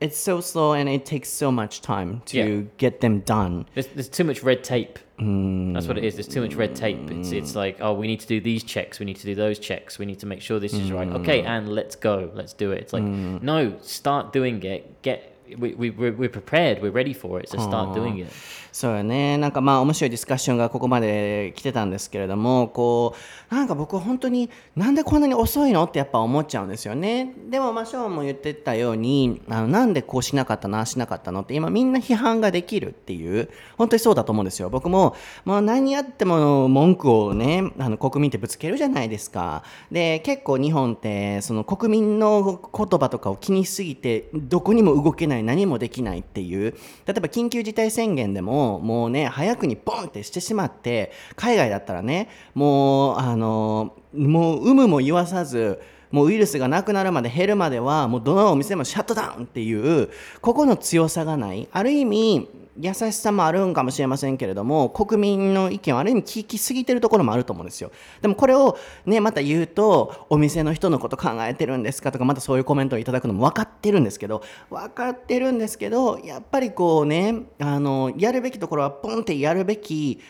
[0.00, 2.62] it's so slow and it takes so much time to Yeah.
[2.78, 3.66] get them done.
[3.74, 4.98] There's, there's too much red tape.
[5.18, 5.74] Mm.
[5.74, 6.14] That's what it is.
[6.14, 7.10] There's too much red tape.
[7.10, 8.98] It's, it's like, oh, we need to do these checks.
[8.98, 9.98] We need to do those checks.
[9.98, 11.08] We need to make sure this is right.
[11.08, 11.46] Okay, mm.
[11.46, 12.30] and let's go.
[12.34, 12.80] Let's do it.
[12.80, 15.02] It's like, no, start doing it.
[15.02, 18.32] Get we, we, we're, prepared, we're ready for it, so start doing it.
[18.72, 19.36] そうよね。
[19.36, 23.14] なんかまあ面白いディスカッションがここまで来てたんですけれどもこ
[23.50, 27.34] うなんか僕は本当になんでこんなに遅いのってやっぱ思っちゃうんですよね。
[27.48, 34.70] でもまあショーンも言ってたようにあのなんでこうしなかったなしなかったのって今みんな批判ができるっていう本当にそうだと思うんですよ。
[34.70, 39.64] 僕ももう何やっても文句をねあの国民ってぶつけるじゃないですか。
[39.90, 46.72] で結構日本ってその国民の言葉とかを気にしすぎてどこにも動けない何もできないっていう。
[47.06, 55.80] 例えば緊急事態宣言でももうね早くにボンってしてしまって海外だったらねもうあのもう有無も言わさず
[56.10, 61.68] もうウイルスがなくなるまで減るまではもうどのお店もシャットダウンっていうここの強さがない。
[61.72, 62.48] ある意味
[62.78, 67.90] 優しさもあるんかもしれませんけれども国民の意見をある意味聞きすぎてるところもあると思うんですよ。
[68.22, 80.20] でもこれをねまた言うとお店の人のこと考えてるんですかとかまたそういうコメントをいただくのも分かってるんですけど分かってるんですけどやっぱりこうねあのやるべきところはポンってやるべき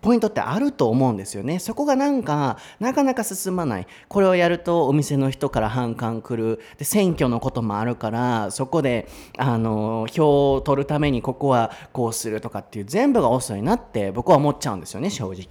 [0.00, 1.58] ポイントってあると思うんですよね。
[1.58, 3.86] そこがなんか、なかなか進まない。
[4.08, 6.60] これをやるとお店の人から反感来る。
[6.78, 15.36] で、選挙のこともあるから、そこで、あの、票を取るためにここはこうするとかっていう全部が遅いなって僕は思っちゃうんですよね、正直。
[15.36, 15.44] っ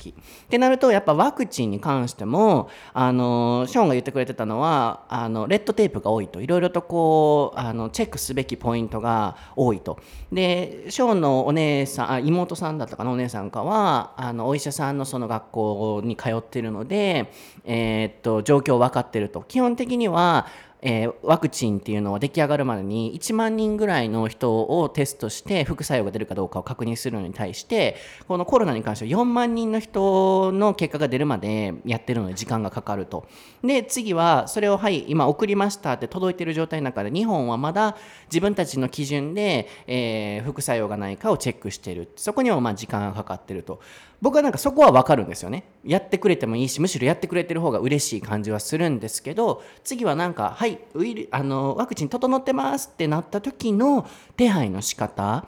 [0.50, 6.42] てなると、やっぱワクチンに関しても、あの、ショーンが言ってくれてたのは、あの、レッドテープが多いと。
[6.42, 10.00] いろいろとこう、あの、チェックすべきポイントが多いと。
[10.36, 17.32] で、ショーンのお姉さん、あ妹さんだったかな、お姉さんかは、あのお医者さんのその学校に通ってるので、
[17.64, 19.44] えー、っと状況分かってると。
[19.48, 20.46] 基本的には
[20.88, 27.96] えー、ワクチンっていうのは出来上がるまでに1万人ぐらいの人をテストして副作用が出るかどうかを確認するのに対して
[28.28, 33.26] このコロナに関しては4万人の人の結果が出るまでやってるので時間がかかると。
[33.64, 42.12] で次はそれをはい今送りましたって届いてる状態の中で日本はまだ自分たちの基準で、えー、副作用がないかをチェックしてる。
[42.16, 43.80] そこにはまあ時間がかかってると。
[44.22, 45.66] 僕はなんかそこは分かるんですよね。
[45.84, 55.46] やってくれてもいいしむしろやってくれてる方が嬉しい感じはするんですけど次はなんかはいウイルあのワクチン整ってますってなった時の手配の仕方。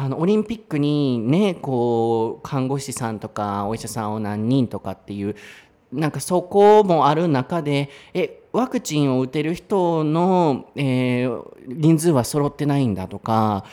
[0.00, 5.34] あのオリンピックにねこう看護師さんとかお医者さんを何人とかっていう
[5.92, 13.64] なんかそこもある中でえワクチンを打てる人の、えー、人数は揃ってないんだとか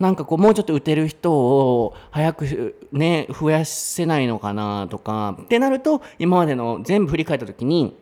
[0.00, 7.96] なんかこうもうちょっと打てる人を早くね増やせないのかなとかってなると今までの全部振り返った時に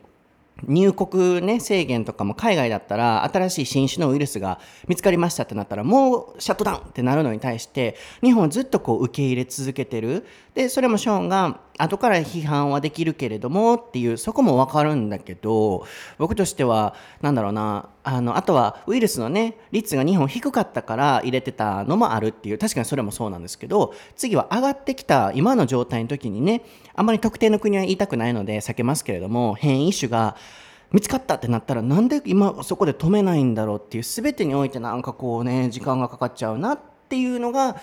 [0.67, 10.27] 入国、ね、制限とかも海外だったら新しい新種のウイルスが見つかりましたってなったらもうシャットダウンってなるのに対して日本はずっとこう受け入れ続けてる。
[10.55, 15.87] でそれもショーンが後から批判はできるけれどもっていうそこも分かるんだけど
[16.19, 26.63] 僕としてはなんだろうなあのあとはウイルスのね率が日本低かったから入れてたのもあるっていう確かにそれもそうなんですけど次は上がってきた今の状態の時にね
[26.95, 30.37] あんまり特定の国は言いたくないので避けますけれども変異種が
[30.91, 36.81] 見つかったってなったらなんで今そこで止めないんだろうっていう全てにおいてなんかこうね時間がかかっちゃうなっ
[37.11, 37.77] ていうのが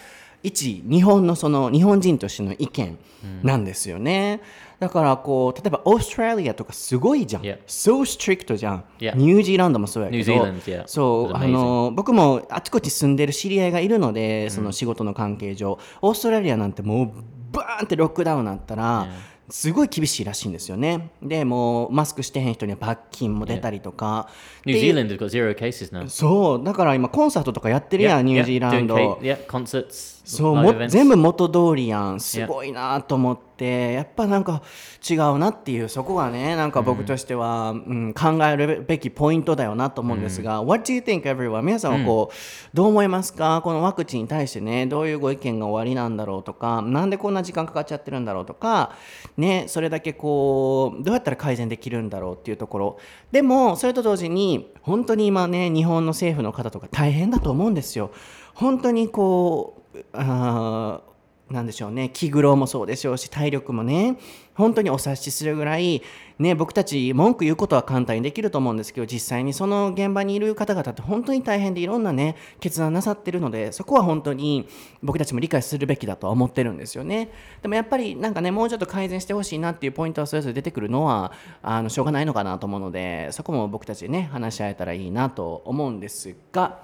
[0.45, 2.97] 一日本のその日本人としての意見
[3.43, 4.41] なんですよね。
[4.79, 7.41] だからこう例えばオーストラリアとかすごいじゃん。
[7.41, 7.59] Yeah.
[7.65, 8.83] so strict じゃん。
[8.99, 9.15] Yeah.
[9.15, 10.33] ニュージーランドもそうやけど。
[10.33, 10.83] Yeah.
[10.85, 17.11] そうあの僕もあちこち住んでる知り合いがいるのでその仕事の関係上、オーストラリアなんてもう
[17.51, 19.07] バーンってロックダウンになったら、
[19.49, 21.11] すごい厳しいらしいんですよね。
[21.21, 24.27] でもうマスクしてへん人には罰金も出たりとか。
[24.65, 26.09] New っていう Zealand has got zero cases now.
[26.09, 28.95] そうだから今コンサートとかやってるやん、ニュージーランド。
[28.95, 30.14] doing ca- yeah, concerts.
[30.25, 32.19] そうも.全部元通りやん。
[32.19, 33.45] すごいなと思って。
[33.55, 34.63] やっぱなんか
[35.09, 41.61] 違うなっていうそこがねなんか僕としては、うん考えるべきポイントだよなと思うんですが、What do you think everyone?
[41.61, 42.35] 皆さんはこう、
[42.75, 43.61] どう思いますか？
[43.63, 48.91] このワクチンに対してねどういうご意見が終わりなんだろうとかなんでこんな時間かかっちゃってるんだろうとか
[49.37, 52.99] ねそれだけこうどうやったら改善できるんだろうっていうところ。
[53.31, 58.11] でもそれと同時に本当に今ね日本の政府の方とか大変だと思うんですよ。
[58.53, 61.15] 本当にこうあー
[61.49, 62.09] なんでしょうね。
[62.11, 64.17] 気苦労もそうでしょうし体力もね。
[64.55, 66.01] 本当にお察しするぐらい、
[66.39, 74.67] ね、僕たち文句言うことは簡単にできると思うんですけど実際にその現場にいる方々って本当に大変でいろんなね決断なさってるのでそこは本当に
[75.03, 77.29] 僕たちも理解するべきだとは思ってるんですよね。
[77.61, 81.31] でもやっぱりなんかねもうちょっと改善してほしいなっていうポイントはそれぞれ出てくるのは
[81.61, 86.83] あのしょうがないのかなと思うのでそこも僕たちね話し合えたらいいなと思うんですが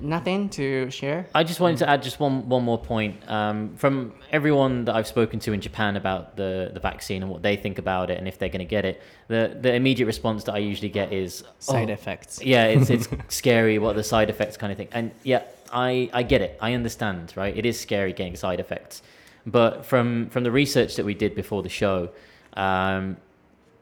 [0.00, 1.26] nothing to share?
[1.34, 5.06] I just wanted to add just one one more point um, from everyone that I've
[5.06, 8.28] spoken to in Japan about the the vaccine and what they think about it and
[8.28, 9.02] if they're going to get it.
[9.28, 12.42] The the immediate response that I usually get is Side "Oh, effects.
[12.42, 13.78] Yeah, it's it's scary.
[13.78, 14.88] What are the side effects kind of thing?
[14.92, 15.42] And yeah,
[15.72, 16.58] I I get it.
[16.60, 17.32] I understand.
[17.36, 19.02] Right, it is scary getting side effects.
[19.46, 22.10] But from from the research that we did before the show,
[22.54, 23.16] um,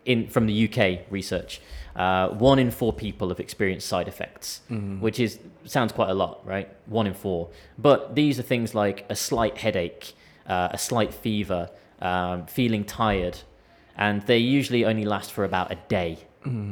[0.05, 1.61] in from the UK research,
[1.97, 4.61] uh, one in four people have experienced side effects,
[5.01, 6.69] which is sounds quite a lot, right?
[6.87, 7.49] One in four.
[7.79, 10.15] But these are things like a slight headache,
[10.47, 11.71] uh, a slight fever,
[12.01, 13.39] um, feeling tired,
[13.97, 16.19] and they usually only last for about a day,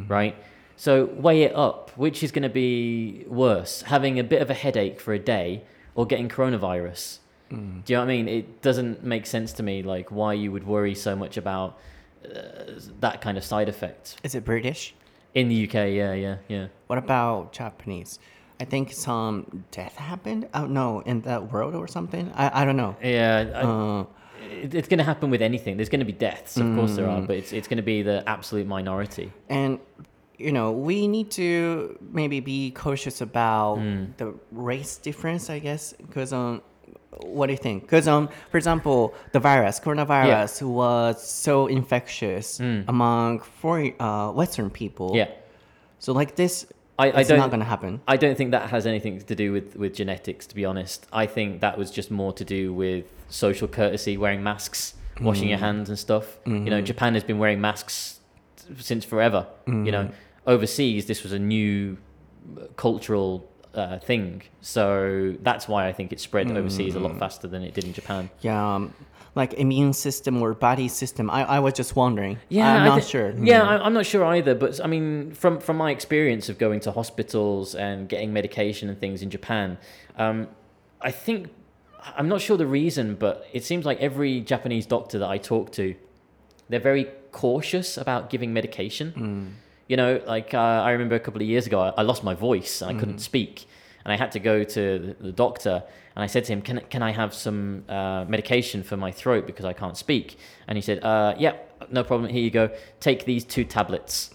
[0.08, 0.36] right?
[0.76, 1.90] So weigh it up.
[1.96, 5.62] Which is going to be worse, having a bit of a headache for a day
[5.94, 7.18] or getting coronavirus?
[7.50, 8.28] Do you know what I mean?
[8.28, 11.78] It doesn't make sense to me, like why you would worry so much about
[12.24, 14.16] uh, that kind of side effect.
[14.24, 14.94] Is it British?
[15.34, 16.66] In the UK, yeah, yeah, yeah.
[16.86, 18.18] What about Japanese?
[18.60, 20.48] I think some death happened.
[20.54, 22.30] Oh no, in that world or something.
[22.34, 22.96] I, I don't know.
[23.02, 24.04] Yeah, I, Uh,
[24.62, 25.76] it, it's going to happen with anything.
[25.76, 28.02] There's going to be deaths, of course there are, but it's it's going to be
[28.02, 29.32] the absolute minority.
[29.48, 29.78] and
[30.36, 33.76] you know we need to maybe be cautious about
[34.18, 35.50] the race difference.
[35.50, 36.62] I guess because um.
[37.22, 37.82] What do you think?
[37.82, 42.58] Because um, for example, the virus, coronavirus, was so infectious
[42.88, 45.12] among foreign, uh, Western people.
[45.14, 45.28] Yeah.
[45.98, 46.66] So like this,
[46.98, 48.00] I- I don't- not gonna happen.
[48.06, 51.06] I don't think that has anything to do with, with genetics, to be honest.
[51.12, 55.58] I think that was just more to do with social courtesy, wearing masks, washing your
[55.58, 56.38] hands and stuff.
[56.46, 58.20] You know, Japan has been wearing masks
[58.78, 59.46] since forever.
[59.66, 60.10] You know,
[60.46, 61.96] overseas, this was a new
[62.60, 64.42] uh, cultural uh, thing.
[64.60, 67.92] So that's why I think it spread overseas a lot faster than it did in
[67.92, 68.30] Japan.
[68.40, 68.94] Yeah, um,
[69.34, 71.28] like immune system or body system.
[71.28, 72.38] I, I was just wondering.
[72.48, 73.30] Yeah, I'm not thi- sure.
[73.42, 73.66] Yeah, Mm.
[73.68, 74.54] I, I'm not sure either.
[74.54, 78.98] But I mean, from from my experience of going to hospitals and getting medication and
[78.98, 79.78] things in Japan,
[80.18, 80.46] um,
[81.00, 81.48] I think
[82.16, 85.72] I'm not sure the reason, but it seems like every Japanese doctor that I talk
[85.72, 85.94] to,
[86.68, 89.12] they're very cautious about giving medication.
[89.16, 89.63] Mm.
[89.87, 92.35] You know, like uh, I remember a couple of years ago, I, I lost my
[92.35, 93.21] voice and I couldn't Mm.
[93.31, 93.67] speak,
[94.05, 95.83] and I had to go to the, the doctor.
[96.15, 99.45] And I said to him, "Can can I have some uh, medication for my throat
[99.47, 101.53] because I can't speak?" And he said, uh, "Yeah,
[101.91, 102.29] no problem.
[102.29, 102.69] Here you go.
[102.99, 104.29] Take these two tablets."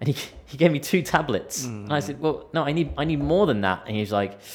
[0.00, 0.14] And he,
[0.46, 1.64] he gave me two tablets.
[1.66, 4.12] And I said, "Well, no, I need I need more than that." And he was
[4.12, 4.38] like,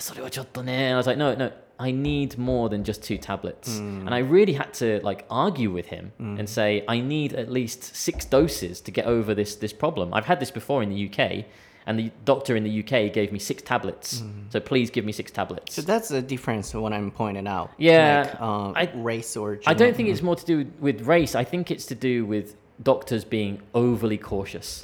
[0.00, 4.05] "それはちょっとね." And I was like, "No, no, I need more than just two tablets." Mm.
[4.05, 6.39] And I really had to like argue with him mm.
[6.39, 10.13] and say, "I need at least six doses to get over this this problem.
[10.13, 11.45] I've had this before in the UK."
[11.87, 14.19] And the doctor in the UK gave me six tablets.
[14.19, 14.51] Mm.
[14.51, 15.73] So please give me six tablets.
[15.73, 17.71] So that's the difference what I'm pointing out.
[17.77, 19.61] Yeah, like, um, I- race or.
[19.65, 21.33] I don't think it's more to do with race.
[21.33, 24.81] I think it's to do with doctors being overly cautious.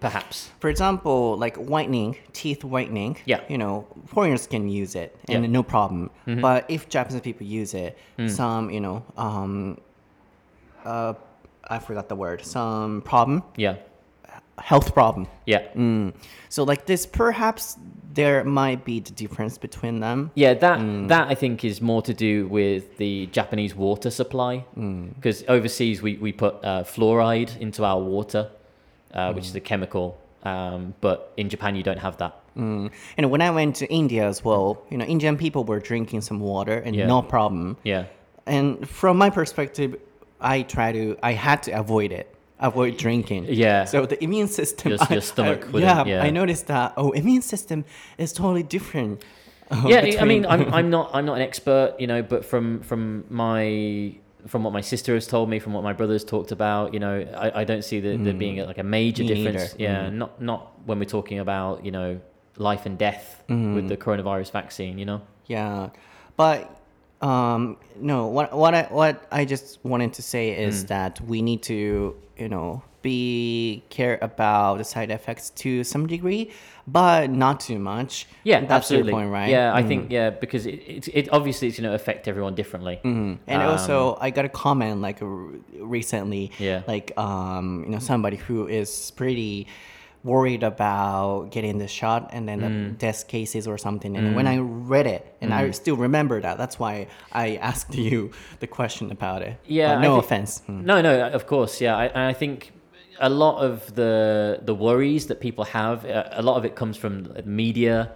[0.00, 0.50] Perhaps.
[0.60, 3.16] For example, like whitening, teeth whitening.
[3.26, 3.40] Yeah.
[3.48, 5.36] You know, foreigners can use it and Yeah.
[5.44, 5.52] Mm-hmm.
[5.52, 6.10] no problem.
[6.26, 7.98] But if Japanese people use it,
[8.28, 9.78] some you know, um,
[10.84, 11.14] uh,
[11.68, 12.44] I forgot the word.
[12.44, 13.76] Some problem, Yeah.
[14.58, 15.26] health problem.
[15.46, 15.62] Yeah.
[15.74, 16.14] Mm.
[16.48, 17.76] So like this, perhaps
[18.14, 20.30] there might be the difference between them.
[20.34, 24.64] Yeah, that that I think is more to do with the Japanese water supply,
[25.16, 28.50] because overseas we we put uh, fluoride into our water,
[29.12, 32.34] uh, which is a chemical, um, but in Japan you don't have that.
[32.56, 32.90] Mm.
[33.16, 36.38] And when I went to India as well, you know, Indian people were drinking some
[36.40, 37.06] water and Yeah.
[37.08, 37.76] no problem.
[37.82, 38.04] Yeah,
[38.46, 39.96] And from my perspective,
[40.40, 43.46] I try to, I had to avoid it, avoid drinking.
[43.48, 43.84] Yeah.
[43.84, 46.22] So the immune system, Your- your stomach I, yeah, yeah.
[46.22, 46.94] I noticed that.
[46.96, 47.84] Oh, immune system
[48.18, 49.22] is totally different.
[49.70, 50.20] uh, yeah.
[50.20, 54.16] I mean, I'm I'm not I'm not an expert, you know, but from from my
[54.46, 57.26] from what my sister has told me, from what my brothers talked about, you know,
[57.34, 59.72] I, I don't see there, there being like a major Me difference.
[59.78, 59.82] neither.
[59.82, 62.20] Yeah, not not when we're talking about you know
[62.58, 64.98] life and death with the coronavirus vaccine.
[64.98, 65.20] You know.
[65.46, 65.90] Yeah,
[66.36, 66.80] but
[67.22, 68.26] um, no.
[68.26, 70.58] What what I what I just wanted to say Mm.
[70.68, 76.06] is that we need to you know be care about the side effects to some
[76.06, 76.50] degree,
[76.86, 78.26] but not too much.
[78.44, 79.12] Yeah, that's absolutely.
[79.12, 79.50] your point, right?
[79.50, 79.88] Yeah, I Mm.
[79.88, 83.00] think yeah because it, it, it obviously it's going to affect everyone differently.
[83.04, 83.38] Mhm.
[83.46, 85.28] And also, I got a comment like r-
[85.80, 86.82] recently, Um, Yeah.
[86.86, 89.66] like um, you know, somebody who is pretty
[90.24, 92.88] worried about getting the shot and then Mm.
[92.92, 94.16] the test cases or something.
[94.16, 95.74] And when I read it, and I Mm.
[95.74, 99.54] still remember that, that's why I asked you the question about it.
[99.66, 100.62] Yeah, But no offense.
[100.68, 100.84] Mm.
[100.90, 101.94] No, no, of course, yeah.
[101.96, 102.72] I, I think
[103.20, 106.96] a lot of the the worries that people have, uh, a lot of it comes
[106.96, 107.12] from
[107.44, 108.10] media,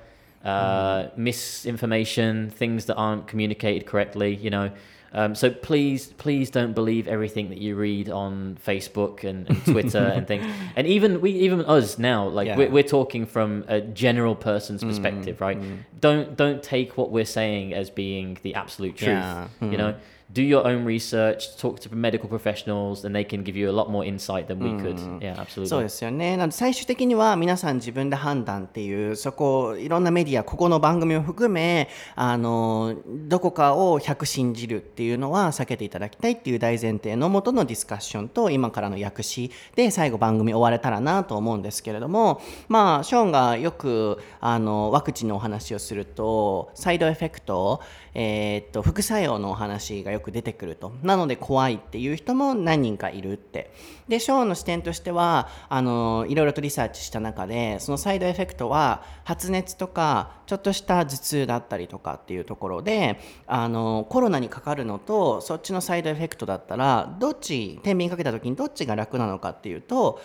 [0.44, 4.34] uh, misinformation, things that aren't communicated correctly.
[4.34, 4.70] You know,
[5.12, 9.98] Um, so please, please don't believe everything that you read on Facebook and, and Twitter
[9.98, 10.44] and things.
[10.76, 12.56] And even we, even us now, like Yeah.
[12.56, 15.60] we're, we're talking from a general person's mm, perspective, right?
[15.60, 15.78] Mm.
[16.00, 19.08] Don't don't take what we're saying as being the absolute truth.
[19.08, 19.48] Yeah.
[19.60, 19.98] You know, hmm.
[20.30, 23.90] Do your own research, talk to medical professionals, and they can give you a lot
[23.90, 24.98] more insight than we could.
[25.20, 25.68] Yeah, absolutely.
[25.68, 26.36] そうですよね。
[26.36, 47.80] なので最終的には皆さん自分で判断っていう、そこ、いろんなメディア、ここの番組を含め、あの、どこかを100信じるっていうのは避けていただきたいっていう大前提のもとのディスカッションと、今からの訳詞で最後番組終われたらなと思うんですけれども、まあ、ショーンがよく、あの、ワクチンのお話をすると、サイドエフェクト、
[48.14, 50.92] えーっと、副作用のお話がよくよく出てくると。
[51.02, 53.72] なので怖いっていう人も何人かいるって。
[54.08, 70.20] で、ショーンの視点としては、あの、いろいろとリサーチした中で、そのサイドエフェクトは、発熱とか、ちょっとした頭痛だったりとかっていうところで、あの、コロナにかかるのと、そっちのサイドエフェクトだったら、どっち、天秤かけた時にどっちが楽なのかっていうと、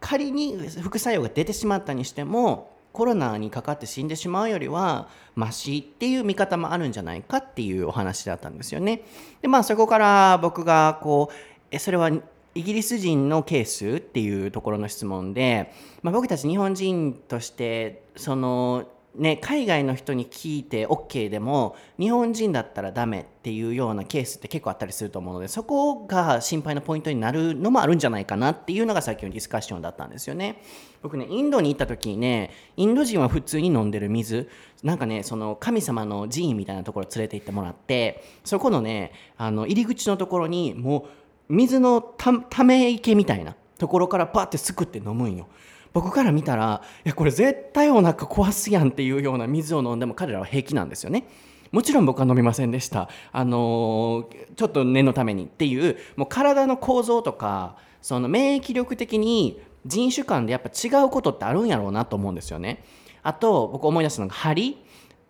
[0.00, 9.02] 仮に副作用が出てしまったにしても、コロナにかかって死んでしまうよりはマシっていう見方もあるんじゃないかっていうお話だったんですよね。
[9.40, 11.34] でまあそこから僕がこう
[11.70, 12.10] えそれは
[12.54, 15.72] イギリス人のケースっていうところの質問で、
[16.02, 30.62] まあ、僕たち日本人としてそのね、海外の人に聞いて OK でも日本人だったらダメっていうようなケースって結構あったりすると思うのでそこが心配のポイントになるのもあるんじゃないかなっていうのがさっきのディスカッションだったんですよね
[31.02, 34.48] 僕ねインドに行った時にねインド人は普通に飲んでる水。
[34.82, 41.06] なんかねその神様の寺院みたいなところ連れて行ってもらってそこのねあの入り口のところにも
[41.48, 45.48] う水のため池みたいなところからパッてすくって飲むんよ。
[45.92, 51.28] 僕から見たらいやこれ絶対お腹壊すやんっていうような水を飲んでも彼らは平気なんですよね。
[51.70, 53.08] もちろん僕は飲みませんでした。
[53.32, 62.84] あのーちょっと念のためにっていうもう体の構造とかその免疫力的に人種間でやっぱ違うことってあるんやろうなと思うんですよね。
[63.22, 64.78] あと僕思い出したのが針？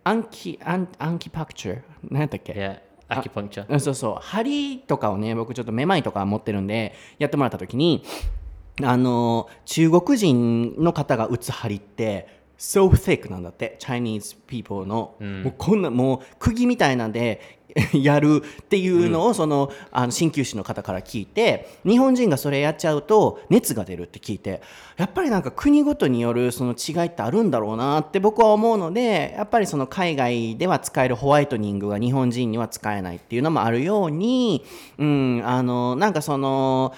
[0.03, 2.79] アンキアンアンキパクチャー何やったっけ？Yeah,
[3.09, 3.65] acupuncture.
[3.69, 4.15] うんそうそう。
[4.21, 8.03] 針とかをね僕ちょっとめまいとか持ってるんでやってもらった時に
[8.81, 13.77] あの中国人の方が打つ針って so thick なんだって。
[13.79, 17.62] Chinese people の、もうこんなもう釘みたいなんで
[17.93, 24.61] やるっていうのをそのあの鍼灸師の方から聞いて日本人がそれやっちゃうと熱が出るって聞いて
[24.97, 34.63] やっぱりなんか国ごとによるその違いってあるんだろうなって僕は思うのでやっぱりその海外では使えるホワイトニングが日本人には使えないっていうのもあるように、
[34.99, 36.93] うん、あのなんかその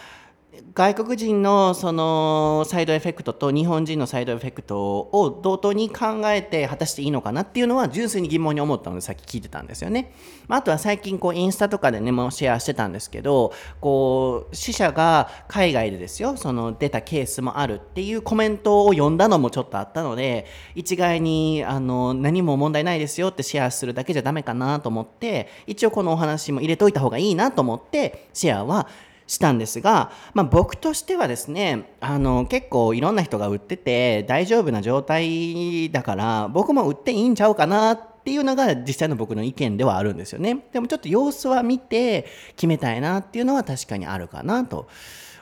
[0.74, 10.14] 外国人のそのサイドエフェクトと日本人のサイドエフェクトを同等に考えて果たしていいのかなっていうのは純粋に疑問に思ったのでさっき聞いてたんですよね。
[10.48, 20.46] まあとは最近こうインスタとかでねもうシェアしてたんですけどこう死者が海外でですよその出たケースもあるっていうコメントを読んだのもちょっとあったので
[20.76, 28.88] 一概にあの何も問題ないですよってシェアするだけじゃダメかなと思って一応このお話も入れといた方がいいなと思ってシェアは
[29.28, 44.88] したんですが、まあ、僕としてはですねあの結構いろんな人が売ってて大丈夫な状態だから僕も売っていいんちゃうかなっていうのが実際の僕の意見ではあるんですよねでもちょっと様子は見て決めたいなっていうのは確かにあるかなと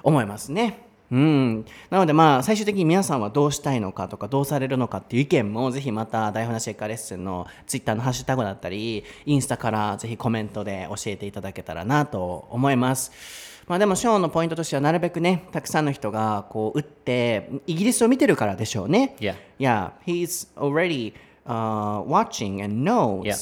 [0.03, 0.83] 思いますね。
[1.11, 13.52] うん、なのでまあ最終的に皆さんはどうしたいのかとかどうされるのかっていう意見もぜひまた台本なしエッカーレッスンのツイッターのハッシュタグだったりインスタからぜひコメントで教えていただけたらなと思います。
[13.67, 19.15] まあでもショーのポイントとしてはなるべくねたくさんの人がこう打ってイギリスを見てるからでしょうね。
[19.19, 19.35] Yeah.
[19.59, 21.13] Yeah, he's already
[21.45, 23.37] uh, watching and knows Yeah.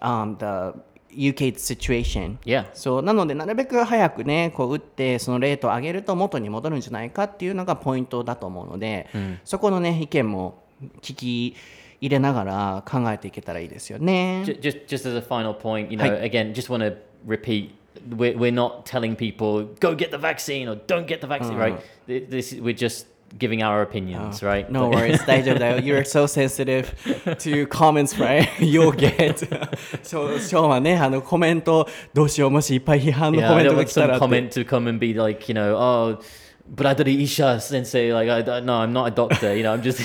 [0.00, 0.74] um, the
[1.14, 2.38] UK situation.
[2.44, 2.66] Yeah.
[2.74, 9.08] そうなのでなるべく早くねこう打ってそのレートを上げると元に戻るんじゃないかっていうのがポイントだと思うので、
[9.44, 10.62] そこのね意見も
[11.02, 11.56] 聞き
[12.00, 14.42] 入れながら考えていけたらいいですよね。
[14.44, 16.96] Ju- Just, just as a final point, you know, again, just want to
[17.26, 17.70] repeat,
[18.15, 21.79] we're, we're not telling people go get the vaccine or don't get the vaccine, right?
[22.07, 23.07] Th- This we're just
[23.37, 24.71] giving our opinions, right?
[24.71, 25.79] No But- worries, 大丈夫だよ。
[25.79, 26.85] You're so sensitive
[27.39, 28.47] to comments, right?
[28.59, 29.45] You'll get.
[30.03, 34.63] そう、ショーンはね、あのコメントどうしようもしいっぱい批判の Yeah, コ I メン don't トが want 来たら some って。
[34.63, 36.19] comment to come and be like, you know, oh,
[36.69, 40.01] Bradley Isha sensei, like, I, no, I'm not a doctor, you know, I'm just.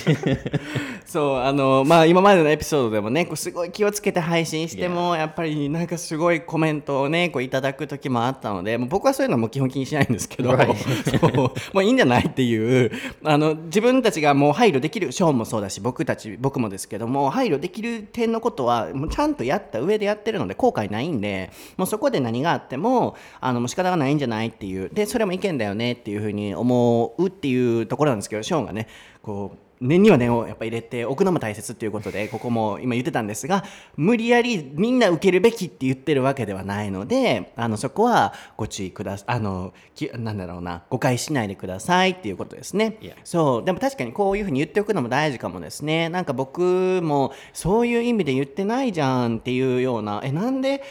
[1.07, 10.51] そうあのまあ今までのエピソードでもねこうすごい気をつけて配信してもやっぱりなんかすごいコメントをねこういただく時もあったのでもう僕はそういうのも基本気にしないんですけど.
[10.57, 12.91] そうもういいんじゃないっていう
[13.23, 28.87] あの自分たちがもう配慮できるショーンもそうだし僕たち僕もですけども配慮できる点のことはもうちゃんとやった上でやってるので後悔ないんでもうそこで何があってもあのもう仕方がないんじゃないっていうでそれも意見だよねっていうふうに思うっていうところなんですけどショーンがね
[29.21, 33.63] こう念には念をやっぱ入れておくのも大切っていうことでここも今言ってたんですが
[33.95, 42.97] 無理やりみんな受けるべきって言ってるわけではないのであのそこはご注意くださあのきなんだろうな誤解しないでくださいっていうことですね。
[43.01, 43.15] Yeah.
[43.23, 46.09] そうでも確かにこういうふうに言っておくのも大事かもですね。
[46.09, 50.83] なんか僕もそういう意味で言ってないじゃんっていうようなえなんで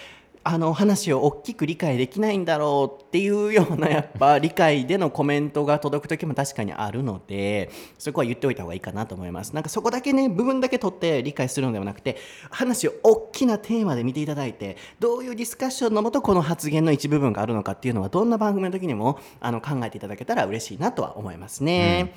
[0.48, 7.68] あの話を大きく理解できないんだろうっていうようなやっぱ理解でのコメントが届く時も確かにあるので
[7.98, 9.52] そこは言っておいた方がいいかなと思います。
[9.54, 12.16] なんかそこだけね部分だけ取って理解するのではなくて
[12.48, 22.14] 話を大きなテーマで見ていただいてどういうディスカッションのもとこの発言の一部分があるのかっていうのはどんな番組の時にもあの考えていただけたら嬉しいなとは思いますね、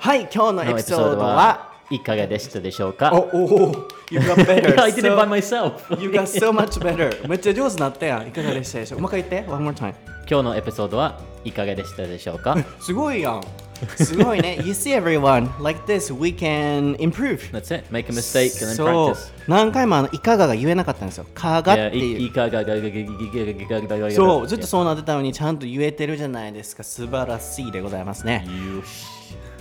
[0.00, 4.80] はい今日のエピソードはいかがでしたでしょうか？Oh, you got better.
[4.80, 5.72] I did it by myself.
[6.00, 7.28] you got so much better.
[7.28, 8.28] めっちゃ上手になったやん。
[8.28, 8.98] いかがでしたでしょう？
[8.98, 9.50] かもう一回言って。
[9.52, 9.94] One more time.
[10.30, 12.56] 今日のエピソードはいかがでしたでしょうか？
[12.80, 13.42] すごいやん。
[13.96, 14.56] すごいね。
[14.62, 17.38] You see everyone, like this, we can improve.
[17.50, 17.84] That's it.
[17.90, 18.84] Make a mistake and then
[19.14, 19.32] practice.
[19.48, 21.26] 何回もあのいかがが言えなかったんですよ。
[21.34, 22.20] かがっていう。
[22.20, 26.84] いかがががががががそう、ずっとそうなってたのにちゃんと言えてるじゃないですか。
[26.84, 28.46] 素晴らしいでございますね。
[28.46, 29.06] よし。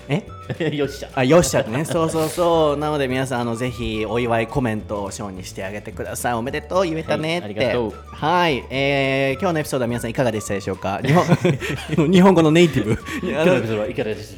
[0.10, 0.26] え？
[0.72, 0.76] し。
[0.78, 1.10] よっしゃ。
[1.14, 1.86] あよっしゃってね。
[1.86, 2.78] そうそうそう。
[2.78, 6.34] なので皆さんあのぜひお祝いコメントをショーにしてあげてください。
[6.34, 11.00] おめでとう言えたねって、はいはい、えー今日のエピソードは皆さんいかがでしたでしょうか？
[11.04, 11.26] 日本
[12.12, 12.98] 日本語のネイティブ。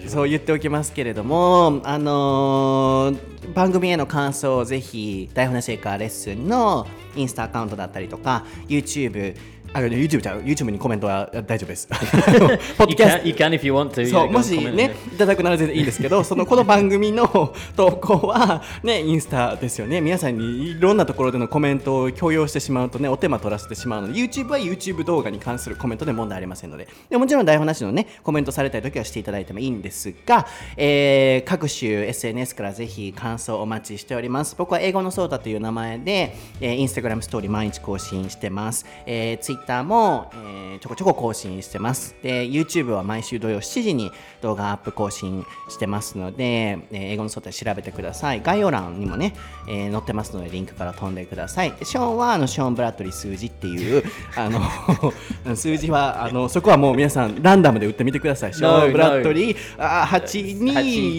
[0.10, 9.36] そう言っておきますけれども、あのー番組への感想をぜひ台本シェイカーレッスンのインスタアカウントだったりとか YouTube
[9.74, 11.88] あ YouTube じゃう？YouTube にコメントは大丈夫です。
[11.92, 14.10] ポッド You キャス can, you can if you want to.
[14.10, 20.02] そうもしねいただくなら全然いいんですけど そのこの番組の投稿はねインスタですよね。
[20.02, 34.56] 皆さんにいろんなところでのコメントを強要してしまうとねお手間取らせてしまうので YouTube は YouTube 動画に関するコメントで問題ありませんのででもちろん台本なしのねコメントされたい時はしていただいてもいいんですが、えー各種 SNS からぜひ感想お待ちしております。
[34.58, 49.36] 僕は英語のソータという名前で、えー、インスタグラムストーリー毎日更新してます、えー、Twitter も、えーちょこちょこ更新してますで YouTube は毎週土曜7時に動画アップ更新してますので、えー英語のソータで調べてください概要欄にもね、
[49.68, 54.04] えー載ってますのでリンクから飛んでくださいでショーンはあのショーン・ブラッドリー数字っていう
[54.36, 54.62] あの
[55.56, 60.22] 数字はあのそこはもう皆さんランダムで打ってみてくださいショーン・ブラッドリーあー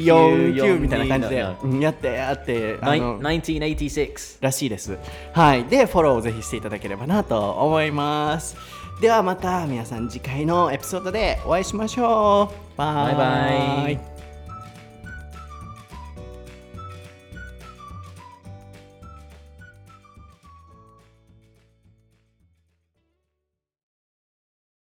[0.05, 4.39] 8249みたいな感じでやってやってあの 1986.
[4.41, 4.99] らしいです。
[5.33, 5.65] はい。
[5.65, 8.32] で、フォローをぜひしていただければなと思います。
[9.01, 12.79] ではまた皆さん次回のエピソードでお会いしましょう。
[12.79, 13.17] バイ。
[13.17, 14.12] バイバイ。